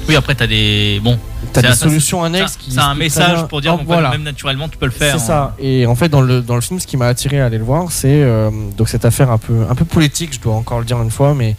[0.09, 1.01] Oui, après, t'as des.
[1.03, 1.19] Bon.
[1.53, 4.11] T'as des un- solutions annexes qui C'est un message pour dire Oh, voilà.
[4.11, 5.15] même naturellement, tu peux le faire.
[5.19, 5.27] C'est hein.
[5.27, 5.57] ça.
[5.59, 7.65] Et en fait, dans le, dans le film, ce qui m'a attiré à aller le
[7.65, 10.85] voir, c'est euh, donc cette affaire un peu, un peu politique, je dois encore le
[10.85, 11.57] dire une fois, mais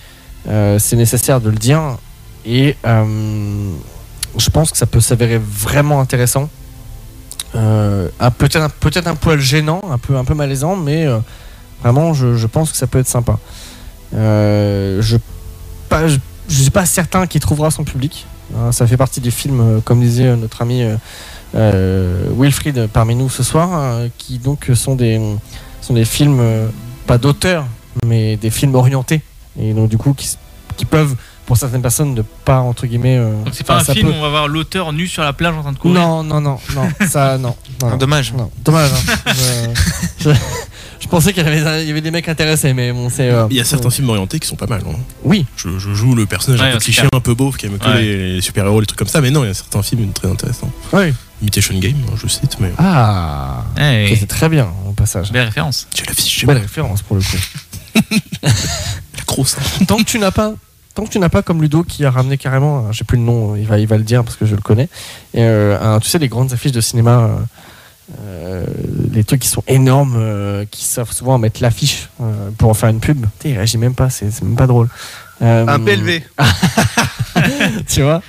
[0.47, 1.81] euh, c'est nécessaire de le dire.
[2.45, 3.71] Et euh,
[4.37, 6.49] je pense que ça peut s'avérer vraiment intéressant.
[7.53, 11.07] Peut-être, un- peut-être un poil gênant, un peu, un peu malaisant, mais
[11.81, 13.39] vraiment, je, je pense que ça peut être sympa.
[14.13, 15.17] Je
[15.89, 16.17] pas, je,
[16.49, 18.25] je suis pas certain qu'il trouvera son public.
[18.55, 20.83] Hein, ça fait partie des films, euh, comme disait euh, notre ami
[21.55, 25.19] euh, Wilfried parmi nous ce soir, euh, qui donc sont des,
[25.81, 26.41] sont des films,
[27.07, 27.65] pas d'auteur,
[28.05, 29.21] mais des films orientés.
[29.59, 30.35] Et donc du coup, qui,
[30.77, 33.17] qui peuvent, pour certaines personnes, ne pas, entre guillemets...
[33.17, 35.23] euh, Donc, c'est pas enfin, un film peut- où on va voir l'auteur nu sur
[35.23, 35.99] la plage en train de courir?
[35.99, 37.55] non, non, non, non, ça, non.
[37.81, 37.97] non, non.
[37.97, 38.33] dommage.
[38.33, 38.91] Non, dommage.
[38.93, 39.33] hein.
[40.19, 40.35] je, je-
[41.05, 43.29] je pensais qu'il y avait, il y avait des mecs intéressés, mais bon, c'est.
[43.29, 44.81] euh, Il y a certains films orientés qui sont pas mal.
[44.89, 44.95] hein.
[45.23, 45.45] Oui.
[45.55, 47.11] Je, je joue le personnage Ouais, un peu cliché, clair.
[47.13, 48.01] un peu beauf, qui aime que Ouais.
[48.01, 49.21] les, les super-héros, les trucs comme ça.
[49.21, 50.71] Mais non, il y a certains films très intéressants.
[50.93, 51.13] Oui.
[51.41, 52.71] Imitation Game, hein, je cite, mais.
[52.79, 55.31] Ah Ça, C'est très bien, au passage.
[55.31, 55.87] Belle référence.
[55.95, 56.45] J'ai l'affiche.
[56.45, 57.37] Belle référence pour le coup.
[58.43, 59.55] La grosse.
[59.59, 59.85] hein.
[59.85, 60.53] tant que tu n'as pas
[60.93, 63.23] tant que tu n'as pas comme Ludo qui a ramené carrément euh, j'ai plus le
[63.23, 64.89] nom il va il va le dire parce que je le connais
[65.33, 67.29] et, euh, un- tu sais les grandes affiches de cinéma
[68.21, 68.65] euh,
[69.11, 72.89] les trucs qui sont énormes euh, qui savent souvent mettre l'affiche euh, pour en faire
[72.89, 74.89] une pub Putain, il réagit même pas c'est même pas drôle
[75.41, 76.21] Euh, Un PLV.
[77.87, 78.21] tu vois?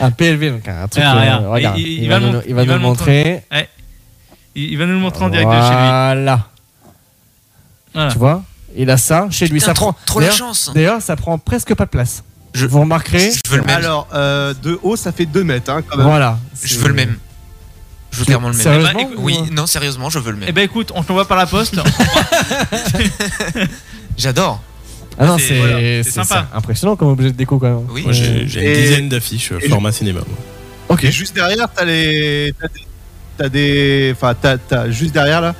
[0.00, 1.04] Un PLV, donc un truc.
[1.06, 1.78] Ah, euh, regarde.
[1.78, 3.42] Il- il, il va va nous, le il va nous le montrer.
[3.52, 3.68] Ouais.
[4.56, 6.24] Il, il va nous le montrer en direct de chez lui.
[7.94, 8.08] Voilà.
[8.10, 8.42] Tu vois?
[8.76, 9.60] Il a ça chez lui.
[9.60, 9.98] Ça trop- prend.
[10.04, 10.70] trop la chance.
[10.74, 12.22] D'ailleurs, ça prend presque pas de place.
[12.54, 13.30] Vous remarquerez?
[13.68, 16.06] Alors, euh, de haut, ça fait 2 mètres, hein, quand même.
[16.06, 16.38] Voilà.
[16.62, 17.16] Je veux le même.
[18.10, 18.62] Je veux clairement le même.
[18.62, 20.54] Sérieusement, Eh ben, écoute- Oui, non, sérieusement, je veux le Eh même.
[20.54, 21.76] ben écoute, on te l'envoie par la poste.
[24.16, 24.60] J'adore.
[25.18, 26.46] Ah non, C'est- c'est voilà, sympa.
[26.52, 27.86] c'est impressionnant comme objet de déco quand même.
[27.90, 28.02] Oui.
[28.04, 28.46] Moi, j'ai une
[28.82, 30.20] dizaine d'affiches euh, format cinéma.
[30.88, 31.04] Ok.
[31.04, 32.54] Et juste derrière, t'as les.
[32.60, 32.80] T'as des.
[33.36, 34.12] T'as des.
[34.16, 35.54] Enfin, t'as, t'as- juste derrière là,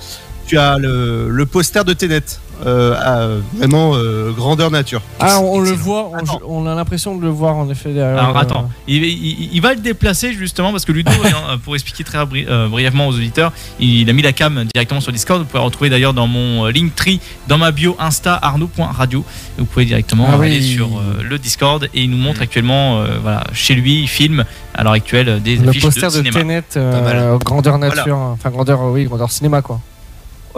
[0.47, 2.23] tu as le, le poster de Tenet.
[2.67, 5.01] Euh, à, vraiment euh, grandeur nature.
[5.21, 6.11] Ah, on, on le voit,
[6.45, 8.19] on, on a l'impression de le voir en effet derrière.
[8.19, 11.75] Alors euh, attends, il, il- il va le déplacer justement parce que Ludo, euh, pour
[11.77, 15.41] expliquer très bri- euh, brièvement aux auditeurs, il a mis la cam directement sur Discord.
[15.41, 19.25] Vous pouvez la retrouver d'ailleurs dans mon Linktree, dans ma bio Insta arnaud.radio.
[19.57, 20.63] Vous pouvez directement Ah aller oui.
[20.75, 24.45] sur euh, le Discord et il nous montre actuellement, euh, voilà, chez lui, il filme
[24.75, 26.39] à l'heure actuelle des Le affiches poster de de, cinéma.
[26.41, 27.95] Tenet, euh, grandeur Voilà.
[27.95, 29.81] nature, enfin grandeur, oui, grandeur cinéma quoi.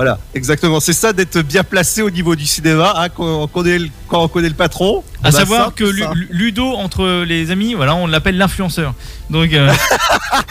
[0.00, 0.80] Voilà, exactement.
[0.80, 2.94] C'est ça d'être bien placé au niveau du cinéma.
[2.96, 5.04] hein, quand, on connaît le, quand on connaît le patron.
[5.22, 6.12] À a savoir ça, que Lu- ça.
[6.30, 8.94] Ludo entre les amis, voilà, on l'appelle l'influenceur.
[9.28, 9.70] Donc euh,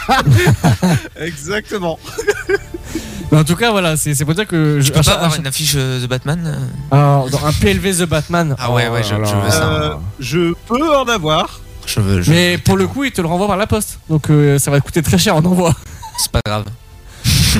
[1.19, 1.97] Exactement.
[3.31, 4.79] Mais en tout cas, voilà, c'est c'est pour dire que.
[4.81, 8.05] Je peux pas avoir une affiche euh, de Batman euh Alors, dans un PLV The
[8.09, 8.55] Batman.
[8.59, 9.63] Ah ouais, ouais, je- je veux ça.
[9.71, 11.59] Euh, je peux en avoir.
[11.87, 12.21] Je veux.
[12.21, 13.99] je- Mais pour le coup, il te le renvoie par la poste.
[14.09, 15.73] Donc euh, ça va te coûter très cher en envoi.
[16.17, 16.65] C'est pas grave.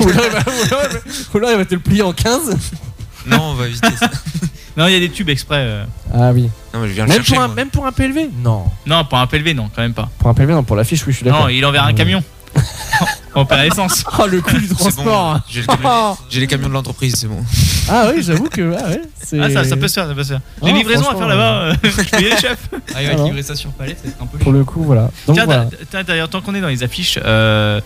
[0.00, 0.24] Ou, alors,
[1.34, 2.56] il va, il il te le plier en 15.
[3.26, 4.10] Non, on va éviter ça.
[4.76, 5.58] non, il y a des tubes exprès.
[5.58, 5.84] euh.
[6.14, 6.48] Ah oui.
[6.72, 7.34] Non, mais je viens le Même chercher.
[7.34, 7.56] pour, un, moi.
[7.56, 8.64] même pour un PLV Non.
[8.86, 10.08] Non, pour un PLV, non, quand même pas.
[10.18, 11.42] Pour un PLV, non, pour l'affiche, oui, je suis d'accord.
[11.42, 12.22] Non, il enverra un camion.
[13.34, 14.04] on perd l'essence.
[14.18, 15.40] Oh, le coût du C'est bon, transport.
[15.48, 17.44] j'ai le camion- J'ai les camions de l'entreprise, c'est bon.
[17.88, 18.74] ah oui, j'avoue que.
[18.76, 20.40] Ah, ouais, c'est- Ah, ça, ça peut se faire, ça peut se faire.
[20.62, 22.58] Les Ah, livraisons à franchement, faire là-bas, euh, je peux y aller, chef.
[22.72, 23.26] Ah, il va Alors.
[23.26, 25.10] livrer ça sur palette, être un peu Pour le coup, voilà.
[25.28, 25.66] Donc Tiens, voilà.
[25.66, 27.80] t'as- t'as- d'ailleurs, tant qu'on est dans les affiches, euh,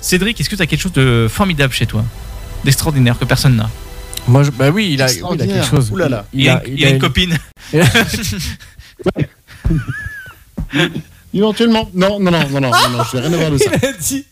[0.00, 2.04] Cédric, est-ce que tu as quelque chose de formidable chez toi?
[2.64, 3.70] D'extraordinaire que personne n'a
[4.28, 5.90] Moi, je- bah oui, il a, oui, il a quelque chose.
[5.92, 6.26] Ouh là là.
[6.32, 7.36] il, a, il a une copine.
[11.32, 11.88] Éventuellement.
[11.94, 13.70] Non, non, non, non, non, non, je vais rien avoir de ça.
[13.82, 14.24] Il a dit.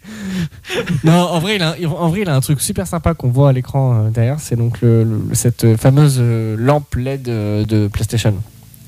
[1.04, 3.50] Non, en vrai, il a, en vrai, il a un truc super sympa qu'on voit
[3.50, 4.38] à l'écran euh, derrière.
[4.40, 8.34] C'est donc le, le- cette fameuse euh, lampe LED euh, de PlayStation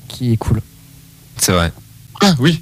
[0.09, 0.61] qui est cool.
[1.37, 1.71] C'est vrai.
[2.21, 2.61] Ah oui.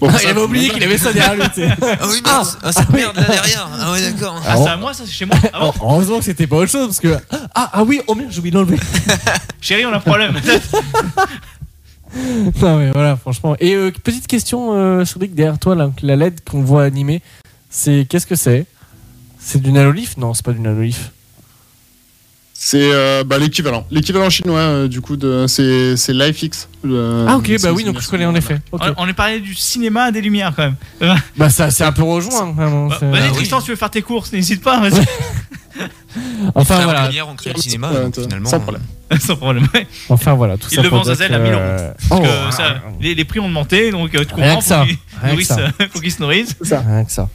[0.00, 1.42] Bon, Ah, ça, il avait oublié qu'il avait ça derrière lui.
[1.54, 1.68] tu sais.
[1.80, 2.46] Ah oui, merde.
[2.62, 3.68] Ah, cette merde là derrière.
[3.80, 4.40] Ah ouais, d'accord.
[4.46, 5.36] Ah, c'est à moi, ça, c'est chez moi.
[5.52, 7.18] Ah bon Heureusement que c'était pas autre chose parce que.
[7.54, 8.78] Ah, ah oui, oh merde, j'ai oublié de l'enlever.
[9.60, 10.34] Chérie, on a un problème.
[12.62, 13.56] non, mais voilà, franchement.
[13.60, 17.20] Et euh, petite question, euh, Cédric, derrière toi, là, la LED qu'on voit animée,
[17.70, 18.66] c'est qu'est-ce que c'est?
[19.38, 21.12] C'est du nanolith Non, c'est pas du nanolith.
[22.60, 23.86] C'est euh, bah, l'équivalent.
[23.88, 26.68] L'équivalent chinois, euh, du coup, de c'est c'est LifeX.
[26.84, 28.58] euh, ah, ok, c'est- bah oui, donc je connais en effet.
[28.72, 28.82] Ok.
[28.96, 30.74] On, on est parlé du cinéma des lumières quand même.
[31.02, 32.88] Euh, Bah, ça, c'est un peu rejoint, vraiment.
[32.88, 33.34] bah, c'est- Vas-y, oui.
[33.36, 34.80] Tristan, si tu veux faire tes courses, n'hésite pas.
[34.80, 35.04] vas-y.
[36.56, 37.06] Enfin, voilà.
[37.06, 38.48] lumière, on crée le cinéma, donc, finalement.
[38.50, 38.82] sans problème.
[39.20, 39.66] Sans problème.
[39.74, 39.86] ouais.
[40.08, 40.82] Enfin, voilà, tout Il ça.
[40.82, 41.62] le pour vend dire Zazel à que- 1000 euros.
[42.08, 44.42] Parce Oh, que ça, les, les prix ont augmenté, donc euh, tu comprends.
[44.42, 44.80] Rien que ça.
[44.80, 45.58] faut qu'ils Rien que nourrissent, ça.
[45.60, 46.56] euh, faut qu'ils se nourrissent.
[46.60, 47.28] Rien que ça.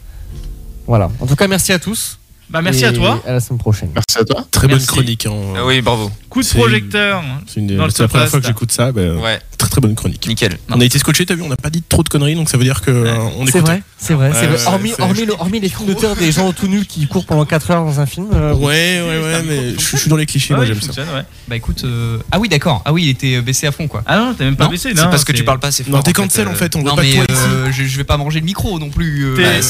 [0.85, 1.09] Voilà.
[1.21, 2.19] En tout cas, merci à tous.
[2.53, 3.21] Bah, merci Et à toi.
[3.27, 3.89] À la semaine prochaine.
[3.95, 4.45] Merci à toi.
[4.51, 4.85] Très Merci.
[4.85, 5.25] bonne chronique.
[5.25, 5.33] hein.
[5.57, 6.11] Ah oui, bravo.
[6.29, 7.23] Coup de C'est- projecteur.
[7.47, 8.91] C'est une- Dans le c'est la première fois que j'écoute ça.
[8.91, 10.27] bah, Ouais, Très très bonne chronique.
[10.27, 10.57] nickel.
[10.69, 12.57] On a été scotché, t'as vu, on n'a pas dit trop de conneries, donc ça
[12.57, 13.61] veut dire que euh, on C'est écoute.
[13.61, 14.57] vrai, c'est vrai, c'est Ouais, vrai.
[14.57, 17.25] ouais, hormis, c'est- hormis, le- hormis les films d'auteur des gens tout nus qui courent
[17.25, 18.27] pendant 4 heures dans un film.
[18.33, 20.79] euh, Ouais, ouais, ouais, mais je je suis dans les clichés, Ouais, moi il j'aime
[20.81, 20.87] ça.
[20.87, 21.23] fonctionne, ouais.
[21.47, 24.03] Bah écoute, euh, ah oui d'accord, ah oui il était baissé à fond quoi.
[24.05, 24.89] Ah non, t'as même pas Non, baissé.
[24.95, 25.93] C'est non, parce que tu parles pas assez fort.
[25.95, 27.41] Non, t'es cancel en fait, on veut Non pas de mais toi ici.
[27.47, 29.23] euh, je, je vais pas manger le micro non plus.
[29.25, 29.61] euh, T'es- euh,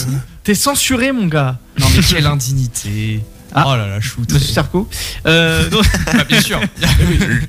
[0.44, 1.58] T'es censuré, mon gars.
[1.80, 3.22] non mais quelle indignité.
[3.56, 3.66] Ah.
[3.68, 4.30] Oh là là, shoot.
[4.34, 4.90] Monsieur Sarko.
[5.28, 6.60] Euh, donc- Bah, bien sûr.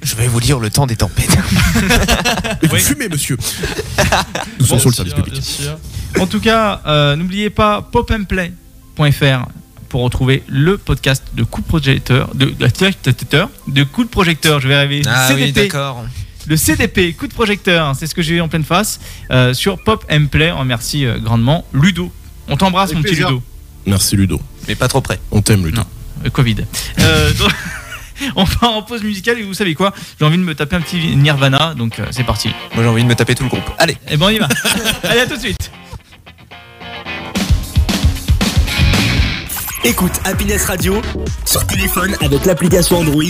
[0.02, 1.34] Je vais vous lire le temps des tempêtes.
[2.62, 2.80] Vous Oui.
[2.80, 3.36] fumez, monsieur
[4.60, 5.42] Nous sommes Bon, sur le service bien public.
[5.42, 5.78] sûr.
[6.20, 9.46] En tout cas, euh, n'oubliez pas popandplay.fr
[9.88, 14.60] pour retrouver le podcast de coup de projecteur, de, de, de coup de projecteur.
[14.60, 15.02] Je vais arriver.
[15.06, 15.54] Ah oui, CDP.
[15.68, 16.04] d'accord.
[16.46, 19.82] le CDP, coup de projecteur, c'est ce que j'ai eu en pleine face euh, sur
[19.82, 20.52] Pop and Play.
[20.52, 22.12] On remercie euh, grandement Ludo.
[22.48, 23.14] On t'embrasse, mon petit.
[23.14, 23.42] Ludo.
[23.86, 24.40] Merci Ludo.
[24.68, 25.20] Mais pas trop près.
[25.30, 25.78] On t'aime Ludo.
[25.78, 25.86] Non.
[26.24, 26.56] Euh, Covid.
[27.00, 27.50] Euh, donc,
[28.36, 29.92] on part en pause musicale et vous savez quoi?
[30.18, 32.50] J'ai envie de me taper un petit Nirvana, donc euh, c'est parti.
[32.74, 33.70] Moi j'ai envie de me taper tout le groupe.
[33.78, 33.96] Allez.
[34.10, 34.48] Et ben on y va.
[35.04, 35.70] Allez, à tout de suite.
[39.84, 41.02] Écoute Happiness Radio
[41.44, 43.22] sur téléphone avec l'application Android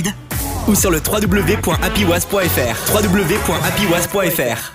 [0.68, 2.95] ou sur le www.happywas.fr.
[2.95, 4.74] www.happywas.fr.